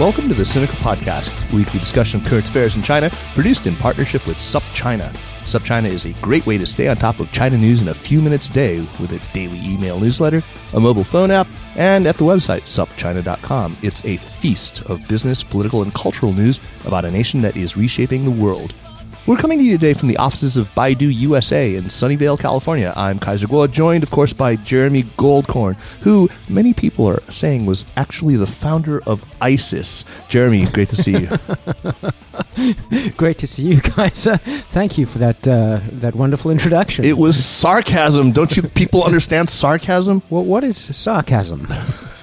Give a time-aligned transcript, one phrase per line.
[0.00, 4.26] Welcome to the Sinica Podcast, weekly discussion of current affairs in China, produced in partnership
[4.26, 5.10] with SupChina.
[5.44, 8.22] SupChina is a great way to stay on top of China news in a few
[8.22, 10.42] minutes a day with a daily email newsletter,
[10.72, 13.76] a mobile phone app, and at the website supchina.com.
[13.82, 18.24] It's a feast of business, political, and cultural news about a nation that is reshaping
[18.24, 18.72] the world.
[19.30, 22.92] We're coming to you today from the offices of Baidu USA in Sunnyvale, California.
[22.96, 27.86] I'm Kaiser Kuo, joined, of course, by Jeremy Goldkorn, who many people are saying was
[27.96, 30.04] actually the founder of ISIS.
[30.28, 31.28] Jeremy, great to see you.
[33.16, 34.36] great to see you, Kaiser.
[34.36, 37.04] Thank you for that uh, that wonderful introduction.
[37.04, 38.32] It was sarcasm.
[38.32, 40.24] Don't you people understand sarcasm?
[40.28, 41.68] Well, what is sarcasm?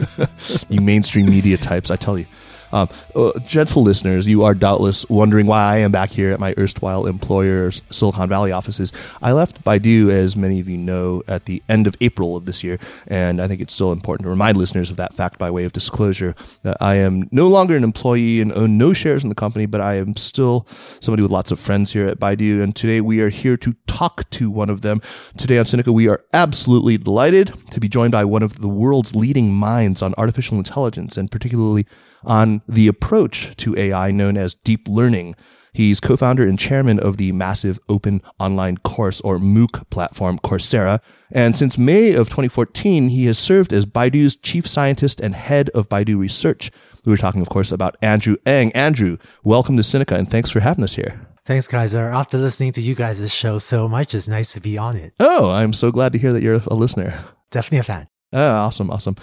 [0.68, 2.26] you mainstream media types, I tell you.
[2.72, 6.54] Um, uh, gentle listeners, you are doubtless wondering why I am back here at my
[6.58, 8.92] erstwhile employer's Silicon Valley offices.
[9.22, 12.64] I left Baidu, as many of you know, at the end of April of this
[12.64, 15.64] year, and I think it's still important to remind listeners of that fact by way
[15.64, 19.36] of disclosure that I am no longer an employee and own no shares in the
[19.36, 20.68] company, but I am still
[21.00, 24.30] somebody with lots of friends here at Baidu, and today we are here to talk
[24.32, 25.02] to one of them.
[25.38, 29.16] Today on Sinica, we are absolutely delighted to be joined by one of the world's
[29.16, 31.88] leading minds on artificial intelligence, and particularly
[32.28, 35.36] on the approach to AI known as deep learning.
[35.74, 41.00] He's co-founder and chairman of the massive open online course or MOOC platform Coursera.
[41.32, 45.88] And since May of 2014, he has served as Baidu's chief scientist and head of
[45.88, 46.72] Baidu research.
[47.06, 48.72] We were talking, of course, about Andrew Ng.
[48.72, 51.28] Andrew, welcome to Sinica and thanks for having us here.
[51.46, 52.10] Thanks, Kaiser.
[52.10, 55.14] After listening to you guys' show so much, it's nice to be on it.
[55.20, 57.24] Oh, I'm so glad to hear that you're a listener.
[57.52, 58.08] Definitely a fan.
[58.34, 59.16] Oh, awesome, awesome.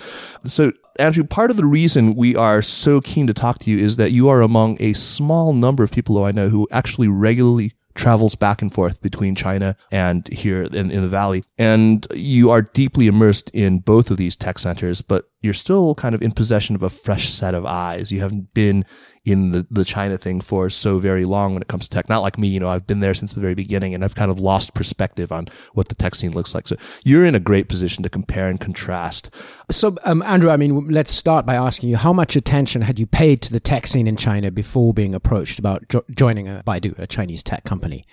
[0.46, 3.96] So, Andrew, part of the reason we are so keen to talk to you is
[3.96, 7.74] that you are among a small number of people who I know who actually regularly
[7.94, 11.44] travels back and forth between China and here in, in the valley.
[11.58, 16.14] And you are deeply immersed in both of these tech centers, but you're still kind
[16.14, 18.10] of in possession of a fresh set of eyes.
[18.10, 18.84] You haven't been
[19.24, 22.08] in the, the China thing for so very long when it comes to tech.
[22.08, 24.30] Not like me, you know, I've been there since the very beginning and I've kind
[24.30, 26.68] of lost perspective on what the tech scene looks like.
[26.68, 29.30] So you're in a great position to compare and contrast.
[29.70, 33.06] So, um, Andrew, I mean, let's start by asking you how much attention had you
[33.06, 36.98] paid to the tech scene in China before being approached about jo- joining a Baidu,
[36.98, 38.04] a Chinese tech company?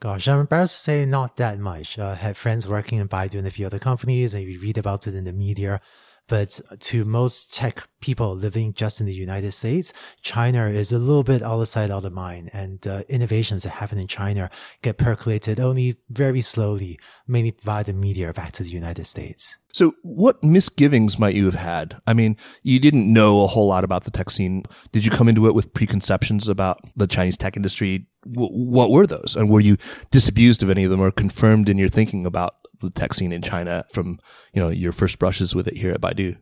[0.00, 1.98] Gosh, I'm embarrassed to say not that much.
[1.98, 4.78] I uh, had friends working in Baidu and a few other companies, and you read
[4.78, 5.80] about it in the media.
[6.28, 9.92] But to most tech people living just in the United States,
[10.22, 12.50] China is a little bit out of sight, out of mind.
[12.52, 14.50] And uh, innovations that happen in China
[14.82, 19.58] get percolated only very slowly, mainly via the media back to the United States.
[19.74, 21.96] So, what misgivings might you have had?
[22.06, 24.62] I mean, you didn't know a whole lot about the tech scene.
[24.92, 28.06] Did you come into it with preconceptions about the Chinese tech industry?
[28.32, 29.34] W- what were those?
[29.36, 29.76] And were you
[30.12, 33.42] disabused of any of them or confirmed in your thinking about the tech scene in
[33.42, 34.18] China from,
[34.52, 36.36] you know, your first brushes with it here at Baidu?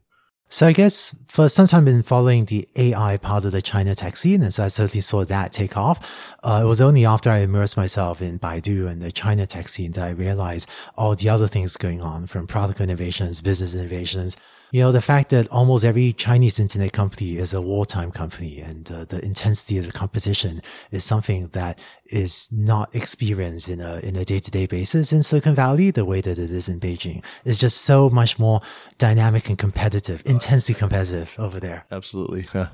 [0.53, 4.19] So I guess for some time been following the AI part of the China tech
[4.19, 6.36] scene, and so I certainly saw that take off.
[6.42, 9.92] Uh, it was only after I immersed myself in Baidu and the China tech scene
[9.92, 14.36] that I realized all the other things going on from product innovations, business innovations,
[14.72, 18.90] you know, the fact that almost every Chinese internet company is a wartime company and
[18.90, 24.16] uh, the intensity of the competition is something that is not experienced in a, in
[24.16, 27.22] a day-to-day basis in Silicon Valley the way that it is in Beijing.
[27.44, 28.62] It's just so much more
[28.96, 31.84] dynamic and competitive, intensely competitive over there.
[31.92, 32.48] Absolutely.
[32.54, 32.68] Yeah.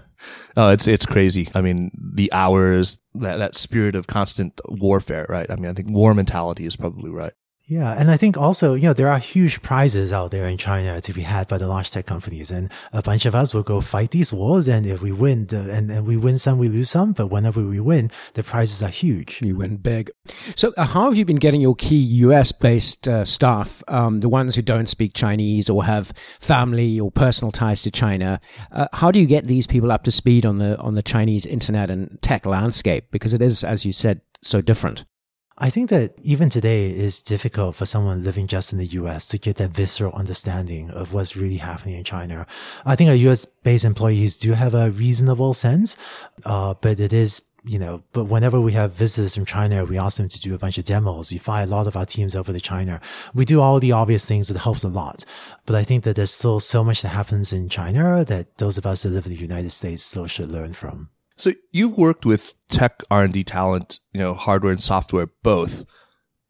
[0.57, 1.49] Oh, it's it's crazy.
[1.55, 5.49] I mean, the hours, that that spirit of constant warfare, right?
[5.49, 7.33] I mean, I think war mentality is probably right.
[7.71, 11.03] Yeah, and I think also, you know, there are huge prizes out there in China
[11.03, 13.83] to be had by the large tech companies, and a bunch of us will go
[13.83, 14.69] fight these wars.
[14.69, 17.13] And if we win, the, and, and we win some, we lose some.
[17.13, 19.41] But whenever we win, the prizes are huge.
[19.43, 20.11] You win big.
[20.57, 24.31] So, uh, how have you been getting your key US based uh, staff, um, the
[24.31, 28.41] ones who don't speak Chinese or have family or personal ties to China?
[28.73, 31.45] Uh, how do you get these people up to speed on the on the Chinese
[31.45, 33.09] internet and tech landscape?
[33.11, 35.05] Because it is, as you said, so different.
[35.61, 39.39] I think that even today it's difficult for someone living just in the US to
[39.39, 42.47] get that visceral understanding of what's really happening in China.
[42.87, 45.97] I think our US based employees do have a reasonable sense,
[46.45, 50.17] uh, but it is you know, but whenever we have visitors from China, we ask
[50.17, 51.33] them to do a bunch of demos.
[51.33, 53.01] We fly a lot of our teams over to China.
[53.35, 55.25] We do all the obvious things that helps a lot.
[55.67, 58.87] But I think that there's still so much that happens in China that those of
[58.87, 61.11] us that live in the United States still should learn from.
[61.39, 65.85] So you've worked with tech R&D talent, you know, hardware and software both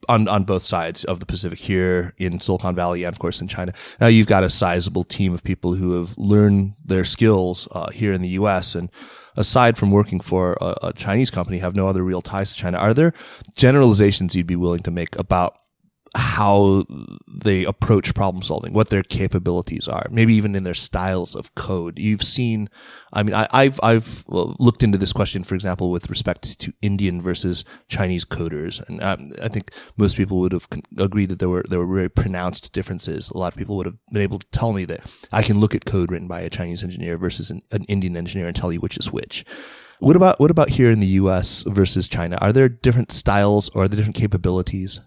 [0.08, 3.48] on, on both sides of the Pacific here in Silicon Valley and of course in
[3.48, 3.74] China.
[4.00, 8.14] Now you've got a sizable team of people who have learned their skills uh, here
[8.14, 8.74] in the U.S.
[8.74, 8.90] and
[9.36, 12.78] aside from working for a, a Chinese company, have no other real ties to China.
[12.78, 13.12] Are there
[13.56, 15.54] generalizations you'd be willing to make about
[16.14, 16.84] how
[17.28, 21.98] they approach problem solving, what their capabilities are, maybe even in their styles of code.
[21.98, 22.68] You've seen,
[23.12, 27.20] I mean, I, have I've looked into this question, for example, with respect to Indian
[27.20, 31.64] versus Chinese coders, and um, I think most people would have agreed that there were
[31.68, 33.30] there were very pronounced differences.
[33.30, 35.00] A lot of people would have been able to tell me that
[35.32, 38.46] I can look at code written by a Chinese engineer versus an, an Indian engineer
[38.46, 39.44] and tell you which is which.
[40.00, 41.64] What about what about here in the U.S.
[41.66, 42.38] versus China?
[42.40, 45.00] Are there different styles or are there different capabilities?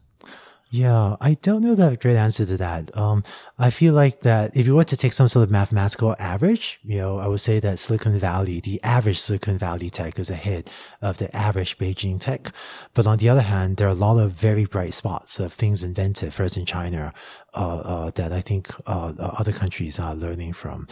[0.73, 2.95] Yeah, I don't know the great answer to that.
[2.95, 3.25] Um,
[3.59, 6.97] I feel like that if you were to take some sort of mathematical average, you
[6.97, 10.69] know, I would say that Silicon Valley, the average Silicon Valley tech is ahead
[11.01, 12.55] of the average Beijing tech.
[12.93, 15.83] But on the other hand, there are a lot of very bright spots of things
[15.83, 17.13] invented first in China,
[17.53, 20.87] uh, uh, that I think, uh, other countries are learning from.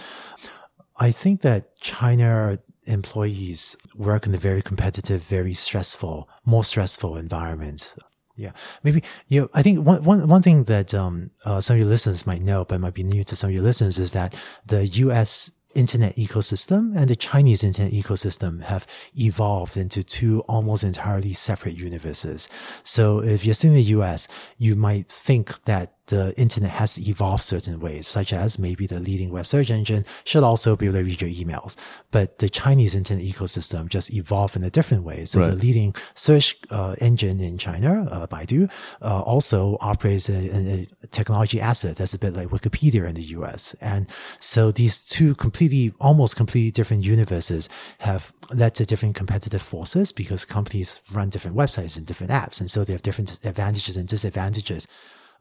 [0.98, 7.96] I think that China employees work in a very competitive, very stressful, more stressful environment.
[8.40, 8.52] Yeah,
[8.84, 9.50] maybe you know.
[9.54, 12.64] I think one one one thing that um uh, some of your listeners might know,
[12.64, 14.34] but might be new to some of your listeners, is that
[14.66, 15.52] the U.S.
[15.76, 22.50] internet ecosystem and the Chinese internet ecosystem have evolved into two almost entirely separate universes.
[22.84, 24.28] So if you're in the U.S.,
[24.58, 29.32] you might think that the internet has evolved certain ways, such as maybe the leading
[29.32, 31.76] web search engine should also be able to read your emails.
[32.12, 35.26] But the Chinese internet ecosystem just evolved in a different way.
[35.26, 35.52] So right.
[35.52, 38.70] the leading search uh, engine in China, uh, Baidu,
[39.02, 43.76] uh, also operates a, a, technology asset that's a bit like Wikipedia in the US.
[43.82, 44.08] And
[44.40, 47.70] so these two completely, almost completely different universes
[48.00, 52.60] have led to different competitive forces because companies run different websites and different apps.
[52.60, 54.88] And so they have different advantages and disadvantages.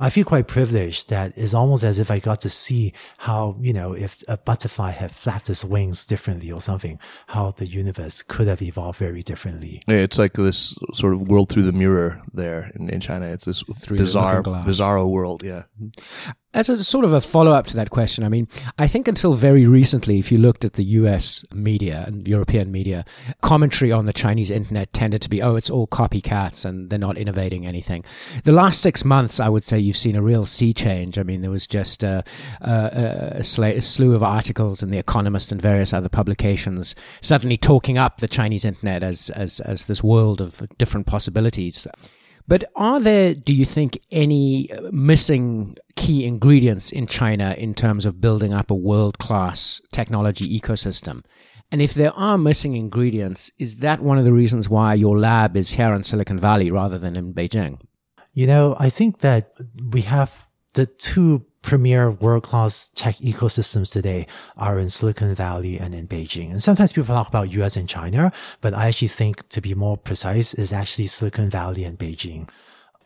[0.00, 3.72] I feel quite privileged that it's almost as if I got to see how, you
[3.72, 8.46] know, if a butterfly had flapped its wings differently or something, how the universe could
[8.46, 9.82] have evolved very differently.
[9.88, 13.26] Yeah, it's like this sort of world through the mirror there in, in China.
[13.26, 15.42] It's this through bizarre, bizarro world.
[15.42, 15.64] Yeah.
[16.58, 18.48] As a sort of a follow up to that question, I mean,
[18.80, 23.04] I think until very recently, if you looked at the US media and European media,
[23.42, 27.16] commentary on the Chinese internet tended to be, oh, it's all copycats and they're not
[27.16, 28.04] innovating anything.
[28.42, 31.16] The last six months, I would say you've seen a real sea change.
[31.16, 32.24] I mean, there was just a,
[32.60, 38.18] a, a, slew of articles in The Economist and various other publications suddenly talking up
[38.18, 41.86] the Chinese internet as, as, as this world of different possibilities.
[42.48, 48.06] But are there, do you think, any uh, missing key ingredients in China in terms
[48.06, 51.24] of building up a world class technology ecosystem?
[51.70, 55.58] And if there are missing ingredients, is that one of the reasons why your lab
[55.58, 57.80] is here in Silicon Valley rather than in Beijing?
[58.32, 59.52] You know, I think that
[59.92, 64.26] we have the two premier world class tech ecosystems today
[64.56, 66.50] are in Silicon Valley and in Beijing.
[66.50, 69.96] And sometimes people talk about US and China, but I actually think to be more
[69.96, 72.48] precise is actually Silicon Valley and Beijing.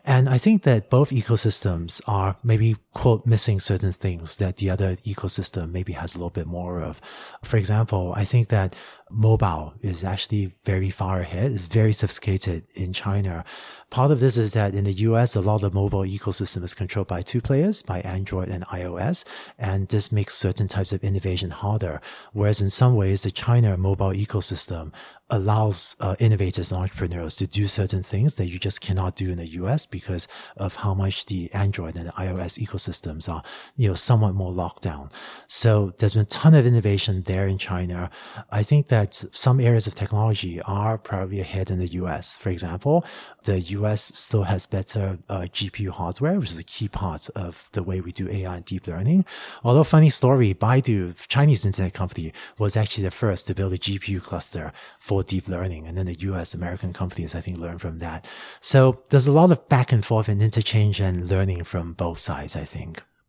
[0.05, 4.95] And I think that both ecosystems are maybe, quote, missing certain things that the other
[4.97, 7.01] ecosystem maybe has a little bit more of.
[7.43, 8.75] For example, I think that
[9.09, 11.51] mobile is actually very far ahead.
[11.51, 13.45] It's very sophisticated in China.
[13.89, 16.73] Part of this is that in the US, a lot of the mobile ecosystem is
[16.73, 19.23] controlled by two players, by Android and iOS.
[19.59, 22.01] And this makes certain types of innovation harder.
[22.31, 24.91] Whereas in some ways, the China mobile ecosystem
[25.29, 29.37] allows uh, innovators and entrepreneurs to do certain things that you just cannot do in
[29.37, 33.43] the US because of how much the Android and the iOS ecosystems are,
[33.75, 35.09] you know, somewhat more locked down.
[35.47, 38.09] So there's been a ton of innovation there in China.
[38.51, 42.37] I think that some areas of technology are probably ahead in the US.
[42.37, 43.05] For example,
[43.43, 47.83] the US still has better uh, GPU hardware, which is a key part of the
[47.83, 49.25] way we do AI and deep learning.
[49.63, 54.21] Although funny story, Baidu, Chinese internet company, was actually the first to build a GPU
[54.21, 55.87] cluster for deep learning.
[55.87, 58.25] And then the US American companies, I think, learned from that.
[58.61, 62.55] So there's a lot of back and forth and interchange and learning from both sides,
[62.55, 62.72] I think.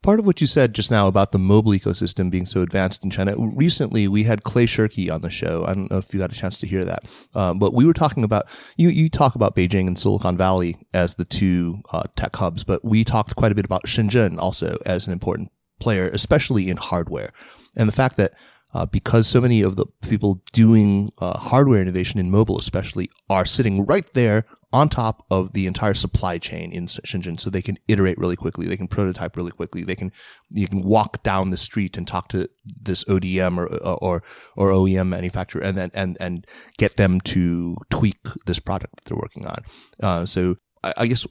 [0.05, 3.11] Part of what you said just now about the mobile ecosystem being so advanced in
[3.11, 3.35] China.
[3.39, 5.65] Recently, we had Clay Shirky on the show.
[5.65, 7.95] I don't know if you got a chance to hear that, um, but we were
[7.95, 8.45] talking about
[8.77, 8.91] you.
[8.91, 13.03] You talk about Beijing and Silicon Valley as the two uh, tech hubs, but we
[13.03, 17.31] talked quite a bit about Shenzhen also as an important player, especially in hardware,
[17.75, 18.33] and the fact that
[18.75, 23.47] uh, because so many of the people doing uh, hardware innovation in mobile, especially, are
[23.47, 24.45] sitting right there
[24.75, 28.67] on top of the entire supply chain in Shenzhen, so they can iterate really quickly,
[28.67, 30.11] they can prototype really quickly, they can
[30.51, 34.23] you can walk down the street and talk to this ODM or or
[34.57, 39.17] or OEM manufacturer, and then and and get them to tweak this product that they're
[39.17, 39.59] working on.
[40.03, 41.25] Uh, so I, I guess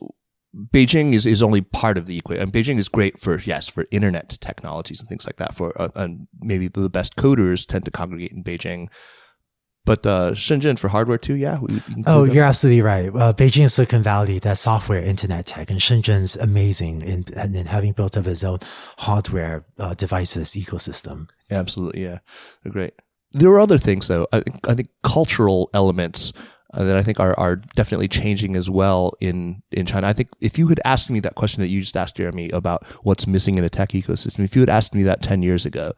[0.56, 2.44] Beijing is, is only part of the equation.
[2.44, 5.56] And Beijing is great for, yes, for internet technologies and things like that.
[5.56, 8.88] For uh, and maybe the best coders tend to congregate in Beijing.
[9.86, 11.60] But uh, Shenzhen for hardware too, yeah.
[12.08, 12.34] oh, them.
[12.34, 13.10] you're absolutely right.
[13.10, 17.92] Uh, Beijing is Silicon Valley, that software internet tech, and Shenzhen's amazing in, in having
[17.92, 18.60] built up its own
[19.00, 21.28] hardware uh, devices ecosystem.
[21.52, 22.20] Absolutely, yeah,
[22.64, 22.94] They're great.
[23.34, 24.28] There are other things though.
[24.32, 26.32] I think, I think cultural elements
[26.74, 30.08] uh, that I think are, are definitely changing as well in, in China.
[30.08, 32.86] I think if you had asked me that question that you just asked Jeremy about
[33.04, 35.94] what's missing in a tech ecosystem, if you had asked me that 10 years ago,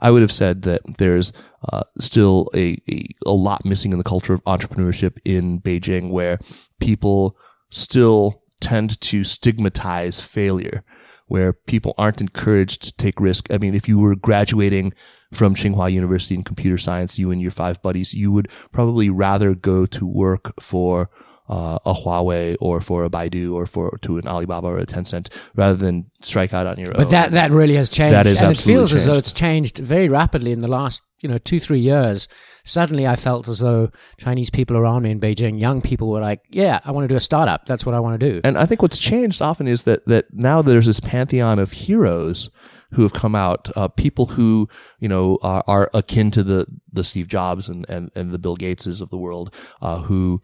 [0.00, 1.32] I would have said that there's
[1.72, 6.38] uh, still a, a, a lot missing in the culture of entrepreneurship in Beijing where
[6.80, 7.36] people
[7.70, 10.84] still tend to stigmatize failure
[11.28, 13.52] where people aren't encouraged to take risk.
[13.52, 14.92] I mean, if you were graduating
[15.32, 19.54] from Tsinghua University in computer science, you and your five buddies, you would probably rather
[19.54, 21.10] go to work for
[21.48, 25.32] uh, a Huawei or for a Baidu or for to an Alibaba or a Tencent
[25.54, 27.04] rather than strike out on your but own.
[27.04, 28.14] But that that really has changed.
[28.14, 29.00] That is and absolutely it feels changed.
[29.00, 32.28] as though it's changed very rapidly in the last you know two three years.
[32.64, 36.40] Suddenly, I felt as though Chinese people around me in Beijing, young people, were like,
[36.50, 37.66] "Yeah, I want to do a startup.
[37.66, 40.26] That's what I want to do." And I think what's changed often is that that
[40.32, 42.50] now there's this pantheon of heroes
[42.92, 47.04] who have come out, uh, people who you know are, are, akin to the the
[47.04, 50.42] Steve Jobs and and, and the Bill Gateses of the world, uh, who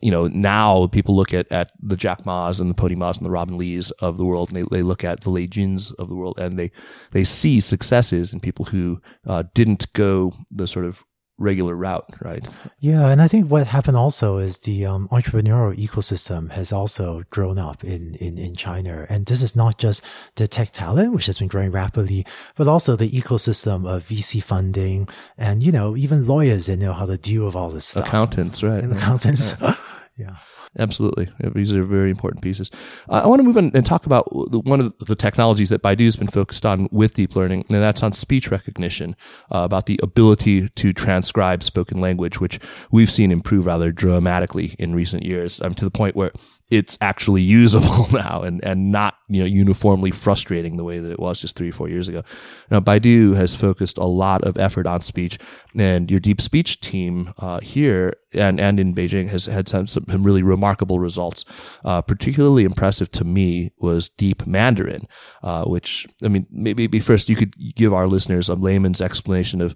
[0.00, 3.26] you know, now people look at, at the Jack Ma's and the Pony Ma's and
[3.26, 6.14] the Robin Li's of the world, and they, they look at the Lei of the
[6.14, 6.70] world, and they,
[7.12, 11.04] they see successes in people who uh, didn't go the sort of
[11.40, 12.46] regular route, right?
[12.78, 17.58] Yeah, and I think what happened also is the um, entrepreneurial ecosystem has also grown
[17.58, 19.06] up in, in, in China.
[19.08, 20.04] And this is not just
[20.36, 25.08] the tech talent, which has been growing rapidly, but also the ecosystem of VC funding
[25.36, 28.06] and, you know, even lawyers that know how to deal with all this stuff.
[28.06, 28.84] Accountants, right.
[28.84, 29.54] And accountants.
[30.16, 30.36] yeah.
[30.78, 31.28] Absolutely.
[31.52, 32.70] These are very important pieces.
[33.08, 36.04] Uh, I want to move on and talk about one of the technologies that Baidu
[36.04, 39.16] has been focused on with deep learning, and that's on speech recognition,
[39.52, 42.60] uh, about the ability to transcribe spoken language, which
[42.92, 46.30] we've seen improve rather dramatically in recent years, um, to the point where
[46.70, 51.18] it's actually usable now and, and not, you know, uniformly frustrating the way that it
[51.18, 52.22] was just three or four years ago.
[52.70, 55.38] Now, Baidu has focused a lot of effort on speech
[55.76, 60.04] and your deep speech team, uh, here and, and in Beijing has had some, some
[60.08, 61.44] really remarkable results.
[61.84, 65.08] Uh, particularly impressive to me was deep Mandarin,
[65.42, 69.74] uh, which, I mean, maybe first you could give our listeners a layman's explanation of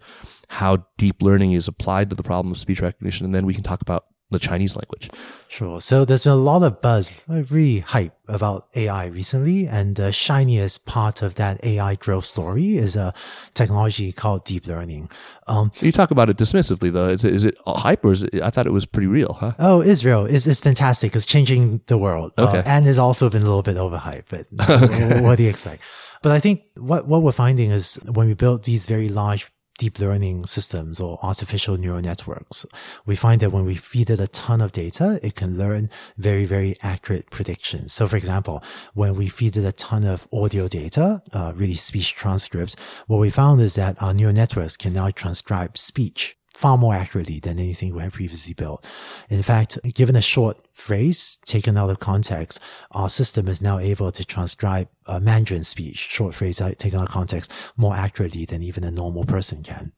[0.49, 3.25] how deep learning is applied to the problem of speech recognition.
[3.25, 5.11] And then we can talk about the Chinese language.
[5.49, 5.81] Sure.
[5.81, 10.87] So there's been a lot of buzz, really hype about AI recently, and the shiniest
[10.87, 13.15] part of that AI growth story is a
[13.55, 15.09] technology called deep learning.
[15.47, 17.09] Um, you talk about it dismissively, though.
[17.09, 18.43] Is it, is it hype or is it?
[18.43, 19.53] I thought it was pretty real, huh?
[19.59, 21.15] Oh, it's real is it's fantastic.
[21.15, 22.33] It's changing the world.
[22.37, 22.59] Uh, okay.
[22.59, 25.21] Uh, and it's also been a little bit overhyped, but okay.
[25.21, 25.83] what do you expect?
[26.23, 29.99] But I think what, what we're finding is when we build these very large deep
[29.99, 32.65] learning systems or artificial neural networks,
[33.07, 36.45] we find that when we feed it a ton of data, it can learn very,
[36.45, 37.93] very accurate predictions.
[37.93, 38.63] So for example,
[38.95, 42.77] when we feed it a ton of audio data, uh, really speech transcripts,
[43.07, 47.41] what we found is that our neural networks can now transcribe speech far more accurately
[47.41, 48.85] than anything we had previously built.
[49.29, 52.61] In fact, given a short phrase taken out of context,
[52.93, 56.99] our system is now able to transcribe uh, a Mandarin speech, short phrase uh, taken
[56.99, 59.93] out of context, more accurately than even a normal person can.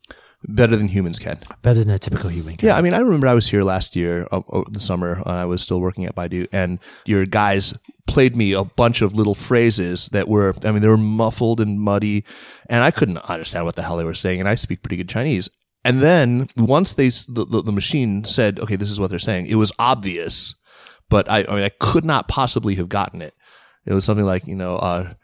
[0.48, 1.40] Better than humans can.
[1.62, 2.68] Better than a typical human can.
[2.68, 5.30] Yeah, I mean, I remember I was here last year, uh, uh the summer, and
[5.30, 7.74] I was still working at Baidu, and your guys
[8.06, 11.80] played me a bunch of little phrases that were, I mean, they were muffled and
[11.80, 12.24] muddy,
[12.68, 15.08] and I couldn't understand what the hell they were saying, and I speak pretty good
[15.08, 15.48] Chinese.
[15.85, 19.47] And then once they the, the, the, machine said, "Okay, this is what they're saying,"
[19.47, 20.53] it was obvious,
[21.09, 23.33] but I, I mean, I could not possibly have gotten it.
[23.85, 25.15] It was something like you know, uh,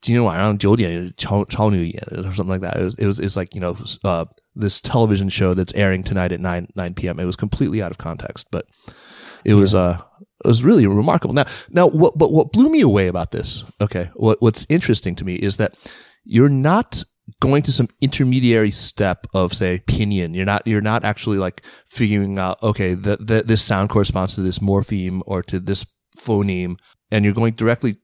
[0.00, 2.76] 今天晚上九点超超女演 or something like that.
[2.78, 4.24] It was it was it's like you know uh,
[4.56, 7.20] this television show that's airing tonight at nine nine p.m.
[7.20, 8.64] It was completely out of context, but
[9.44, 9.98] it was uh
[10.42, 11.34] it was really remarkable.
[11.34, 13.62] Now now what but what blew me away about this?
[13.80, 15.74] Okay, what what's interesting to me is that
[16.24, 17.04] you're not
[17.45, 20.35] going to some intermediary step of say pinyin.
[20.35, 24.41] You're not you're not actually like figuring out okay the, the, this sound corresponds to
[24.41, 25.85] this morpheme or to this
[26.17, 26.77] phoneme,
[27.11, 27.97] and you're going directly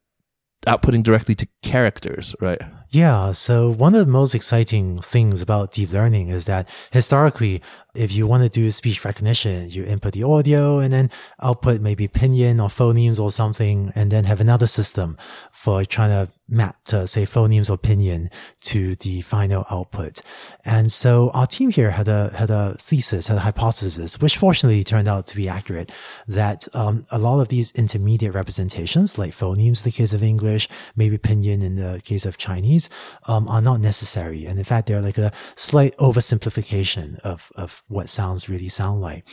[0.68, 2.62] outputting directly to characters, right?
[2.90, 3.32] Yeah.
[3.32, 7.62] So one of the most exciting things about deep learning is that historically,
[7.94, 11.10] if you want to do speech recognition, you input the audio and then
[11.42, 15.18] output maybe pinyin or phonemes or something, and then have another system
[15.52, 18.30] for trying to map to say phonemes or pinyin
[18.60, 20.20] to the final output.
[20.66, 24.84] And so our team here had a had a thesis, had a hypothesis, which fortunately
[24.84, 25.92] turned out to be accurate,
[26.28, 30.68] that um, a lot of these intermediate representations, like phonemes in the case of English,
[30.96, 32.90] maybe pinyin in the case of Chinese,
[33.28, 34.46] um, are not necessary.
[34.46, 39.26] And in fact, they're like a slight oversimplification of, of what sounds really sound like.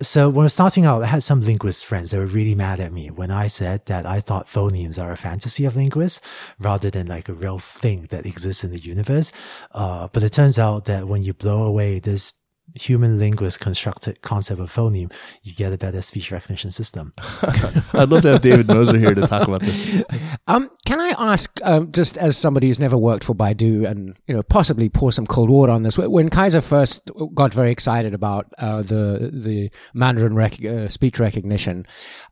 [0.00, 2.80] So when I was starting out, I had some linguist friends that were really mad
[2.80, 6.20] at me when I said that I thought phonemes are a fantasy of linguists
[6.58, 9.32] rather than like a real thing that exists in the universe.
[9.72, 12.32] Uh, but it turns out that when you blow away this
[12.78, 17.12] human linguist constructed concept of phoneme, you get a better speech recognition system.
[17.18, 20.02] I'd love to have David Moser here to talk about this.
[20.46, 24.34] Um, can I ask, um, just as somebody who's never worked for Baidu, and you
[24.34, 25.98] know, possibly pour some cold water on this?
[25.98, 27.02] When Kaiser first
[27.34, 31.86] got very excited about uh, the the Mandarin rec- uh, speech recognition,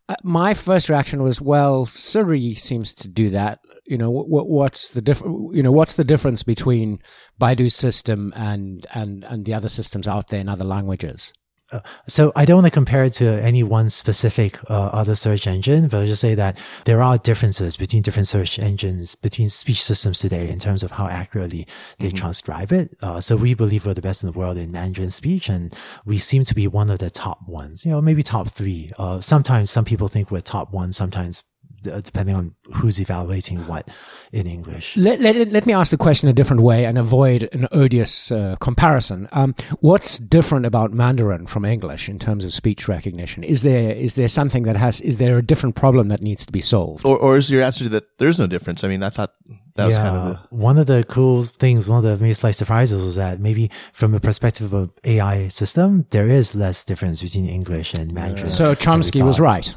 [0.08, 4.90] uh, my first reaction was, well, Siri seems to do that you know what, what's
[4.90, 7.00] the diff- you know what's the difference between
[7.40, 11.32] Baidu's system and and and the other systems out there in other languages?
[11.72, 15.48] Uh, so I don't want to compare it to any one specific uh, other search
[15.48, 19.82] engine, but I'll just say that there are differences between different search engines, between speech
[19.82, 21.66] systems today in terms of how accurately
[21.98, 22.18] they mm-hmm.
[22.18, 22.96] transcribe it.
[23.02, 25.74] Uh, so we believe we're the best in the world in Mandarin speech, and
[26.04, 27.84] we seem to be one of the top ones.
[27.84, 28.92] You know, maybe top three.
[28.96, 30.92] Uh, sometimes some people think we're top one.
[30.92, 31.42] Sometimes
[31.82, 33.88] depending on who's evaluating what
[34.32, 34.96] in English.
[34.96, 38.56] Let, let, let me ask the question a different way and avoid an odious uh,
[38.60, 39.28] comparison.
[39.32, 43.44] Um, what's different about Mandarin from English in terms of speech recognition?
[43.44, 46.52] Is there is there something that has is there a different problem that needs to
[46.52, 47.04] be solved?
[47.04, 48.82] Or, or is your answer that there's no difference?
[48.84, 49.32] I mean, I thought
[49.76, 50.56] that was kind of the...
[50.56, 51.88] one of the cool things.
[51.88, 55.48] One of the maybe slight surprises was that maybe from a perspective of a AI
[55.48, 58.50] system, there is less difference between English and Mandarin.
[58.50, 59.74] So Chomsky was right.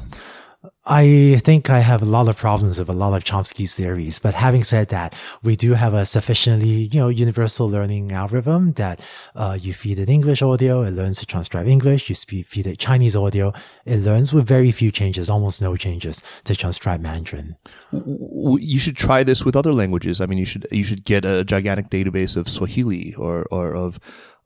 [0.86, 4.32] I think I have a lot of problems with a lot of Chomsky's theories, but
[4.32, 8.98] having said that, we do have a sufficiently, you know, universal learning algorithm that
[9.34, 12.08] uh, you feed it English audio, it learns to transcribe English.
[12.08, 13.52] You feed it Chinese audio,
[13.84, 17.56] it learns with very few changes, almost no changes, to transcribe Mandarin.
[17.92, 20.18] You should try this with other languages.
[20.18, 24.00] I mean, you should you should get a gigantic database of Swahili or or of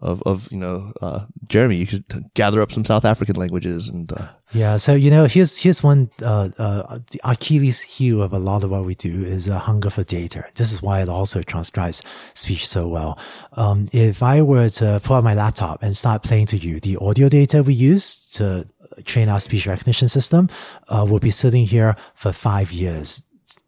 [0.04, 1.76] of, of you know uh, Jeremy.
[1.76, 4.76] You should gather up some South African languages and uh, yeah.
[4.76, 8.70] So you know, here's here's one uh, uh, the Achilles heel of a lot of
[8.70, 10.44] what we do is a hunger for data.
[10.54, 12.02] This is why it also transcribes
[12.34, 13.18] speech so well.
[13.54, 16.96] Um, if I were to pull out my laptop and start playing to you the
[16.98, 18.66] audio data we use to
[19.04, 20.48] train our speech recognition system,
[20.88, 23.22] uh, will be sitting here for five years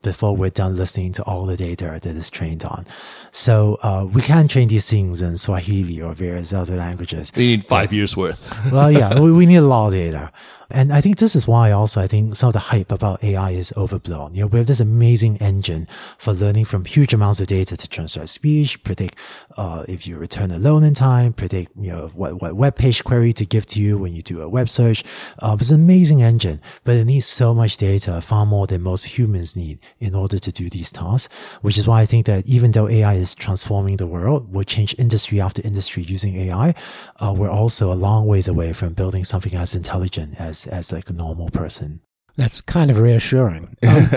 [0.07, 2.87] before we're done listening to all the data that is trained on.
[3.33, 7.33] So uh, we can train these things in Swahili or various other languages.
[7.35, 8.55] We need five years worth.
[8.73, 10.33] well, yeah, we, we need a lot of data.
[10.71, 13.51] And I think this is why also I think some of the hype about AI
[13.51, 14.35] is overblown.
[14.35, 15.87] You know, we have this amazing engine
[16.19, 19.17] for learning from huge amounts of data to transcribe speech, predict
[19.57, 23.05] uh, if you return a loan in time, predict you know what what web page
[23.05, 25.05] query to give to you when you do a web search.
[25.39, 29.05] Uh, it's an amazing engine, but it needs so much data, far more than most
[29.19, 31.33] humans need in order to do these tasks.
[31.63, 34.95] Which is why I think that even though AI is transforming the world, we'll change
[34.99, 36.75] industry after industry using AI,
[37.21, 40.93] uh, we're also a long ways away from building something as intelligent as as as
[40.93, 42.01] like a normal person.
[42.37, 43.77] That's kind of reassuring.
[43.87, 44.11] Um,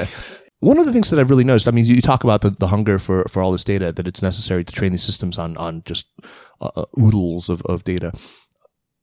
[0.61, 2.67] one of the things that I've really noticed, I mean, you talk about the, the
[2.67, 5.83] hunger for, for all this data, that it's necessary to train these systems on, on
[5.85, 6.05] just
[6.59, 8.11] uh, uh, oodles of, of data.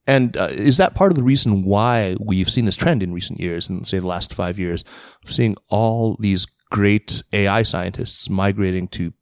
[0.06, 3.40] And uh, is that part of the reason why we've seen this trend in recent
[3.40, 4.84] years, in say the last five years,
[5.26, 9.12] seeing all these great AI scientists migrating to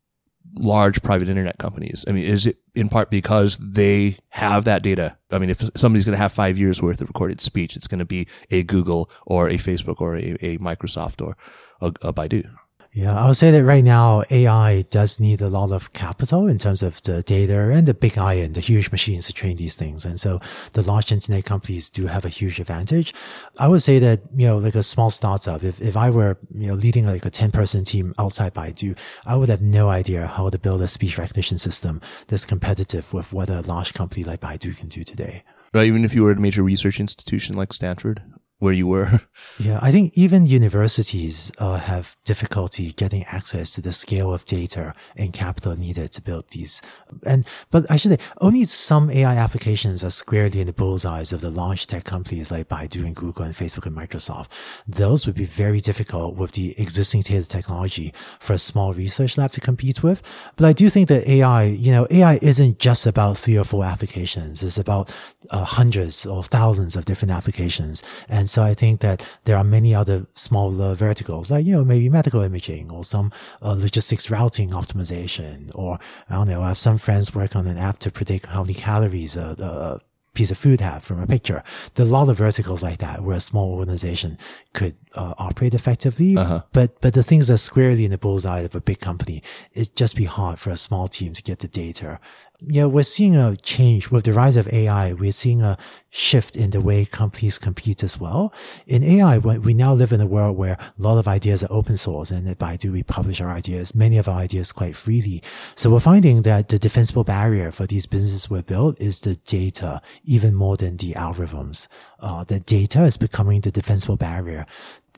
[0.57, 2.05] large private internet companies?
[2.09, 5.17] I mean, is it in part because they have that data?
[5.31, 7.99] I mean, if somebody's going to have five years worth of recorded speech, it's going
[7.99, 11.37] to be a Google or a Facebook or a, a Microsoft or
[11.81, 12.51] a, a Baidu.
[12.97, 16.59] Yeah, I would say that right now AI does need a lot of capital in
[16.59, 20.05] terms of the data and the big iron, the huge machines to train these things.
[20.05, 20.39] And so
[20.75, 23.13] the large internet companies do have a huge advantage.
[23.59, 26.69] I would say that, you know, like a small startup, if, if I were, you
[26.69, 30.49] know, leading like a 10 person team outside Baidu, I would have no idea how
[30.49, 34.77] to build a speech recognition system that's competitive with what a large company like Baidu
[34.77, 35.43] can do today.
[35.73, 38.23] Right, even if you were at a major research institution like Stanford
[38.65, 39.21] where you were.
[39.59, 44.95] Yeah, I think even universities uh, have difficulty getting access to the scale of data
[45.17, 46.83] and capital needed to build these.
[47.25, 51.41] And but I should say only some AI applications are squarely in the bullseyes of
[51.41, 54.49] the large tech companies like Baidu and Google and Facebook and Microsoft.
[54.89, 59.53] Those would be very difficult with the existing data technology for a small research lab
[59.53, 60.21] to compete with.
[60.57, 63.85] But I do think that AI, you know, AI isn't just about three or four
[63.85, 64.65] applications.
[64.65, 65.15] It's about
[65.51, 68.03] uh, hundreds or thousands of different applications.
[68.29, 72.09] And so I think that there are many other smaller verticals, like, you know, maybe
[72.09, 75.99] medical imaging or some uh, logistics routing optimization, or
[76.31, 78.75] I don't know, I have some friends work on an app to predict how many
[78.75, 80.01] calories a, a
[80.35, 81.65] piece of food have from a picture.
[81.95, 84.39] There are a lot of verticals like that where a small organization
[84.73, 86.37] could uh, operate effectively.
[86.37, 86.63] Uh-huh.
[86.73, 89.97] But but the things that are squarely in the bullseye of a big company, it'd
[89.97, 92.21] just be hard for a small team to get the data
[92.61, 95.13] yeah, we're seeing a change with the rise of AI.
[95.13, 95.77] We're seeing a
[96.11, 98.53] shift in the way companies compete as well.
[98.87, 101.97] In AI, we now live in a world where a lot of ideas are open
[101.97, 105.43] source and at Baidu, we publish our ideas, many of our ideas quite freely.
[105.75, 110.01] So we're finding that the defensible barrier for these businesses we built is the data,
[110.25, 111.89] even more than the algorithms.
[112.21, 114.65] Uh, the data is becoming the defensible barrier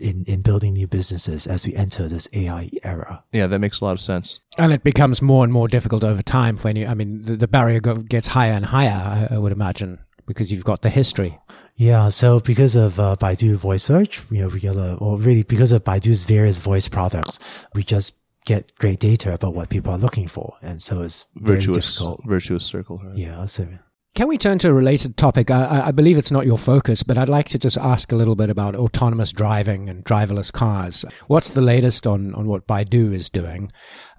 [0.01, 3.25] in, in building new businesses as we enter this AI era.
[3.33, 4.41] Yeah, that makes a lot of sense.
[4.59, 7.49] And it becomes more and more difficult over time when you, I mean, the, the
[7.49, 11.39] barrier go, gets higher and higher, I, I, would imagine, because you've got the history.
[11.77, 15.43] Yeah, so because of uh, Baidu Voice Search, you know, we get a, or really
[15.43, 17.39] because of Baidu's various voice products,
[17.75, 18.15] we just
[18.47, 20.55] get great data about what people are looking for.
[20.63, 22.25] And so it's virtuous, difficult.
[22.25, 23.03] virtuous circle.
[23.05, 23.17] Right?
[23.17, 23.69] Yeah, so
[24.17, 25.51] can we turn to a related topic?
[25.51, 28.35] I, I, believe it's not your focus, but I'd like to just ask a little
[28.35, 31.05] bit about autonomous driving and driverless cars.
[31.27, 33.71] What's the latest on, on what Baidu is doing?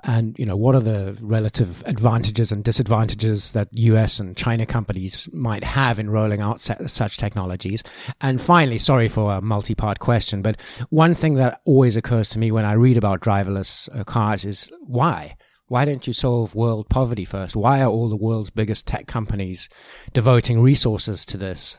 [0.03, 5.27] And, you know, what are the relative advantages and disadvantages that US and China companies
[5.33, 7.81] might have in rolling out such technologies?
[8.21, 12.51] And finally, sorry for a multi-part question, but one thing that always occurs to me
[12.51, 15.37] when I read about driverless uh, cars is why?
[15.69, 17.55] Why don't you solve world poverty first?
[17.55, 19.67] Why are all the world's biggest tech companies
[20.13, 21.77] devoting resources to this?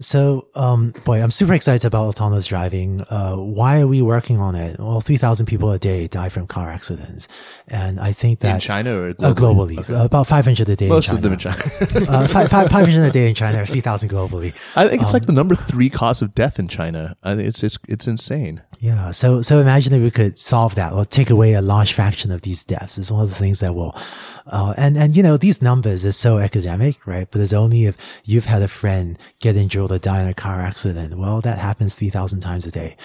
[0.00, 3.02] So, um, boy, I'm super excited about autonomous driving.
[3.02, 4.78] Uh, why are we working on it?
[4.78, 7.28] Well, 3,000 people a day die from car accidents.
[7.68, 8.54] And I think that.
[8.54, 9.24] In China or globally?
[9.24, 9.78] Uh, globally.
[9.78, 9.94] Okay.
[9.94, 11.62] Uh, about 500 a day Most of them in China.
[12.08, 14.54] uh, 500 a day in China, 3,000 globally.
[14.74, 17.16] I think it's um, like the number three cause of death in China.
[17.22, 18.62] I think it's, it's, it's insane.
[18.80, 19.10] Yeah.
[19.10, 22.40] So, so imagine if we could solve that or take away a large fraction of
[22.40, 22.96] these deaths.
[22.96, 23.94] It's one of the things that will,
[24.46, 27.28] uh, and, and, you know, these numbers are so academic, right?
[27.30, 30.62] But it's only if you've had a friend get injured or die in a car
[30.62, 31.18] accident.
[31.18, 32.96] Well, that happens 3,000 times a day.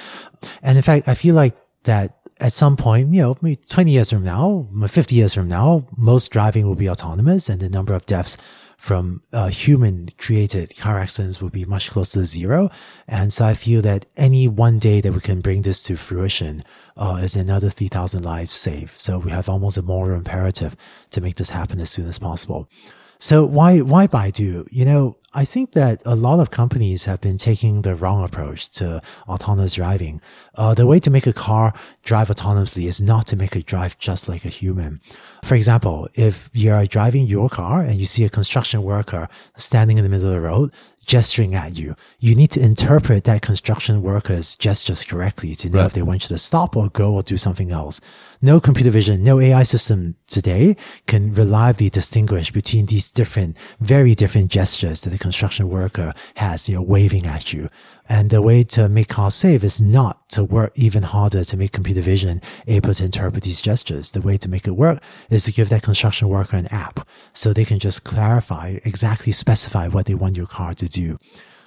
[0.64, 4.10] And in fact, I feel like that at some point, you know, maybe 20 years
[4.10, 8.06] from now, 50 years from now, most driving will be autonomous and the number of
[8.06, 8.38] deaths
[8.86, 12.70] from uh, human created car accidents will be much closer to zero.
[13.08, 16.62] And so I feel that any one day that we can bring this to fruition
[16.96, 19.02] uh, is another 3,000 lives saved.
[19.02, 20.76] So we have almost a moral imperative
[21.10, 22.70] to make this happen as soon as possible.
[23.18, 24.68] So why, why Baidu?
[24.70, 28.70] You know, I think that a lot of companies have been taking the wrong approach
[28.80, 30.22] to autonomous driving.
[30.56, 33.98] Uh, the way to make a car drive autonomously is not to make it drive
[34.00, 34.98] just like a human.
[35.44, 40.06] For example, if you're driving your car and you see a construction worker standing in
[40.06, 40.72] the middle of the road,
[41.06, 45.86] gesturing at you, you need to interpret that construction worker's gestures correctly to know right.
[45.88, 48.00] if they want you to stop or go or do something else.
[48.42, 50.76] No computer vision, no AI system today
[51.08, 56.76] can reliably distinguish between these different, very different gestures that the construction worker has, you
[56.76, 57.70] know, waving at you.
[58.08, 61.72] And the way to make cars safe is not to work even harder to make
[61.72, 64.12] computer vision able to interpret these gestures.
[64.12, 67.54] The way to make it work is to give that construction worker an app so
[67.54, 71.18] they can just clarify, exactly specify what they want your car to do.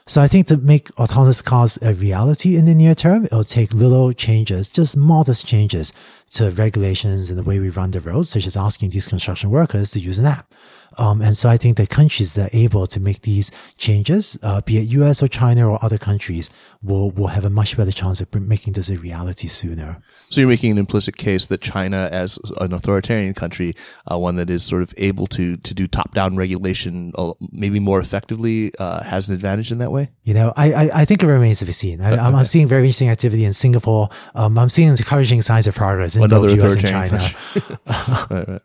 [0.09, 3.75] So I think to make autonomous cars a reality in the near term, it'll take
[3.75, 5.93] little changes, just modest changes
[6.31, 9.91] to regulations and the way we run the roads, such as asking these construction workers
[9.91, 10.51] to use an app.
[10.97, 14.63] Um, and so I think that countries that are able to make these changes, uh,
[14.63, 16.49] be it US or China or other countries,
[16.83, 20.01] will, will have a much better chance of making this a reality sooner.
[20.31, 23.75] So you're making an implicit case that China, as an authoritarian country,
[24.11, 27.81] uh, one that is sort of able to to do top down regulation uh, maybe
[27.81, 30.11] more effectively, uh, has an advantage in that way.
[30.25, 32.01] You know, I I, I think it remains to be seen.
[32.01, 34.11] I, am seeing very interesting activity in Singapore.
[34.35, 37.31] Um, I'm seeing encouraging signs of progress in Another both US and China.
[38.31, 38.63] right, right.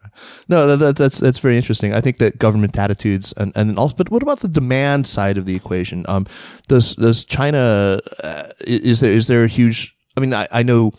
[0.47, 1.93] No, that, that, that's that's very interesting.
[1.93, 5.45] I think that government attitudes and and also, but what about the demand side of
[5.45, 6.05] the equation?
[6.09, 6.27] Um,
[6.67, 9.95] does does China uh, is there is there a huge?
[10.15, 10.91] I mean, I, I know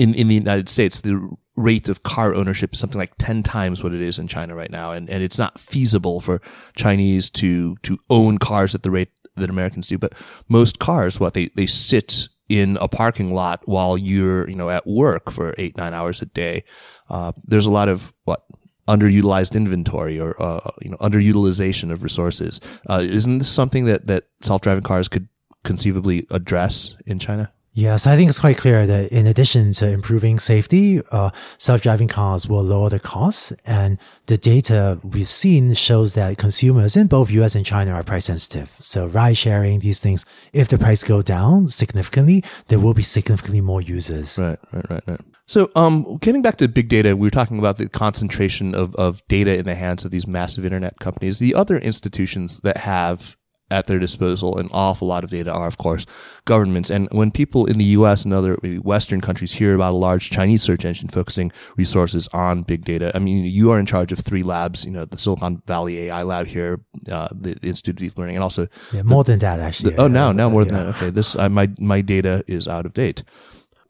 [0.00, 3.84] in, in the United States, the rate of car ownership is something like 10 times
[3.84, 4.92] what it is in China right now.
[4.92, 6.40] And, and it's not feasible for
[6.74, 10.14] Chinese to, to own cars at the rate that Americans do, but
[10.48, 14.86] most cars, what they, they sit in a parking lot while you're, you know, at
[14.86, 16.64] work for eight, nine hours a day.
[17.10, 18.44] Uh, there's a lot of what
[18.88, 22.58] underutilized inventory or, uh, you know, underutilization of resources.
[22.88, 25.28] Uh, isn't this something that, that self-driving cars could
[25.62, 27.52] conceivably address in China?
[27.72, 32.48] Yes, I think it's quite clear that in addition to improving safety, uh, self-driving cars
[32.48, 33.52] will lower the costs.
[33.64, 38.24] And the data we've seen shows that consumers in both US and China are price
[38.24, 38.76] sensitive.
[38.82, 43.60] So ride sharing, these things, if the price go down significantly, there will be significantly
[43.60, 44.36] more users.
[44.36, 45.20] Right, right, right, right.
[45.46, 49.20] So, um, getting back to big data, we were talking about the concentration of, of
[49.26, 51.40] data in the hands of these massive internet companies.
[51.40, 53.36] The other institutions that have
[53.70, 56.06] at their disposal an awful lot of data are, of course,
[56.44, 56.90] governments.
[56.90, 58.24] And when people in the U.S.
[58.24, 62.84] and other Western countries hear about a large Chinese search engine focusing resources on big
[62.84, 64.84] data, I mean, you are in charge of three labs.
[64.84, 66.80] You know, the Silicon Valley AI lab here,
[67.10, 69.94] uh, the, Institute of Deep Learning, and also yeah, more the, than that actually.
[69.94, 70.72] The, oh, now now more yeah.
[70.72, 70.96] than that.
[70.96, 73.22] Okay, this uh, my my data is out of date.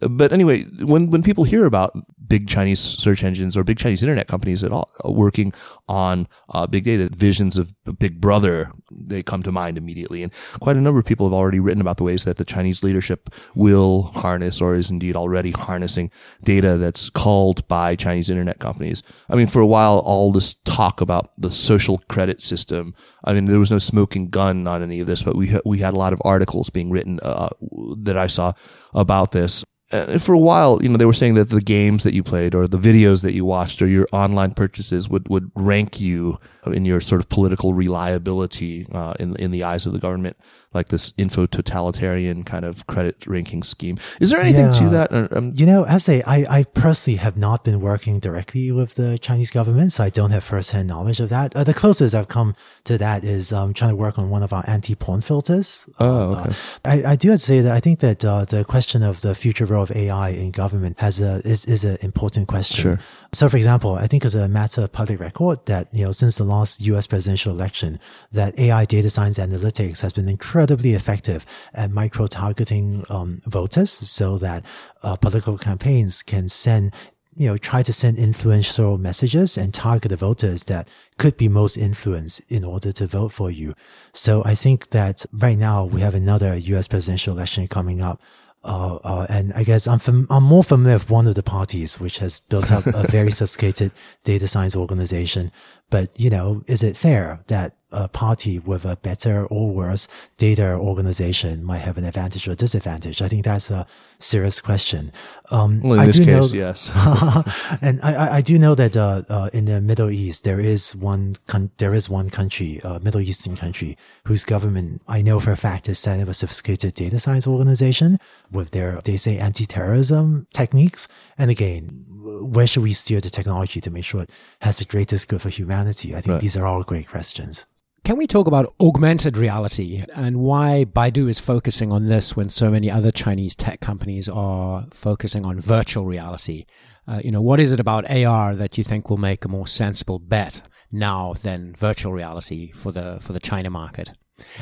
[0.01, 1.93] But anyway, when when people hear about
[2.27, 5.53] big Chinese search engines or big Chinese internet companies at all uh, working
[5.89, 10.23] on uh, big data, visions of Big Brother, they come to mind immediately.
[10.23, 12.83] And quite a number of people have already written about the ways that the Chinese
[12.83, 16.11] leadership will harness or is indeed already harnessing
[16.43, 19.03] data that's called by Chinese internet companies.
[19.29, 22.95] I mean, for a while, all this talk about the social credit system.
[23.25, 25.95] I mean, there was no smoking gun on any of this, but we we had
[25.95, 27.51] a lot of articles being written uh,
[27.99, 28.53] that I saw
[28.95, 32.15] about this uh, for a while, you know, they were saying that the games that
[32.15, 36.01] you played or the videos that you watched or your online purchases would, would rank
[36.01, 40.37] you in your sort of political reliability uh, in in the eyes of the government
[40.73, 43.99] like this info totalitarian kind of credit ranking scheme.
[44.21, 44.79] Is there anything yeah.
[44.79, 45.13] to that?
[45.13, 48.95] Uh, um, you know, I say I, I personally have not been working directly with
[48.95, 51.57] the Chinese government, so I don't have firsthand knowledge of that.
[51.57, 52.55] Uh, the closest I've come
[52.85, 55.89] to that is um, trying to work on one of our anti-porn filters.
[55.99, 56.51] Oh, uh, okay.
[56.51, 56.53] Uh,
[56.85, 59.35] I, I do have to say that I think that uh, the question of the
[59.35, 62.83] future role of AI in government has a is is an important question.
[62.83, 63.01] Sure.
[63.33, 66.37] So, for example, I think it's a matter of public record that you know since
[66.37, 67.09] the last U.S.
[67.09, 67.99] presidential election,
[68.31, 73.91] that AI data science analytics has been incredibly incredibly effective at micro targeting um, voters
[73.91, 74.63] so that
[75.03, 76.93] uh, political campaigns can send
[77.35, 81.79] you know, try to send influential messages and target the voters that could be most
[81.79, 83.73] influenced in order to vote for you.
[84.13, 86.89] So I think that right now we have another U.S.
[86.89, 88.21] presidential election coming up.
[88.63, 91.99] Uh, uh, and I guess I'm fam- I'm more familiar with one of the parties
[91.99, 93.93] which has built up a very sophisticated
[94.23, 95.51] data science organization.
[95.91, 100.75] But you know, is it fair that a party with a better or worse data
[100.75, 103.21] organization might have an advantage or disadvantage?
[103.21, 103.87] I think that's a
[104.21, 105.11] serious question.
[105.51, 106.91] Um, well, in I this do case, know, yes.
[107.83, 111.37] and I, I do know that uh, uh, in the Middle East there is one
[111.47, 115.51] con- there is one country, a uh, Middle Eastern country, whose government I know for
[115.51, 118.19] a fact is setting up a sophisticated data science organization
[118.53, 121.09] with their they say anti-terrorism techniques.
[121.37, 125.29] And again, where should we steer the technology to make sure it has the greatest
[125.29, 125.80] good for humanity?
[126.15, 126.41] I think right.
[126.41, 127.67] these are all great questions.
[128.03, 132.71] Can we talk about augmented reality and why Baidu is focusing on this when so
[132.71, 136.65] many other Chinese tech companies are focusing on virtual reality?
[137.07, 139.67] Uh, you know, what is it about AR that you think will make a more
[139.67, 144.13] sensible bet now than virtual reality for the for the China market?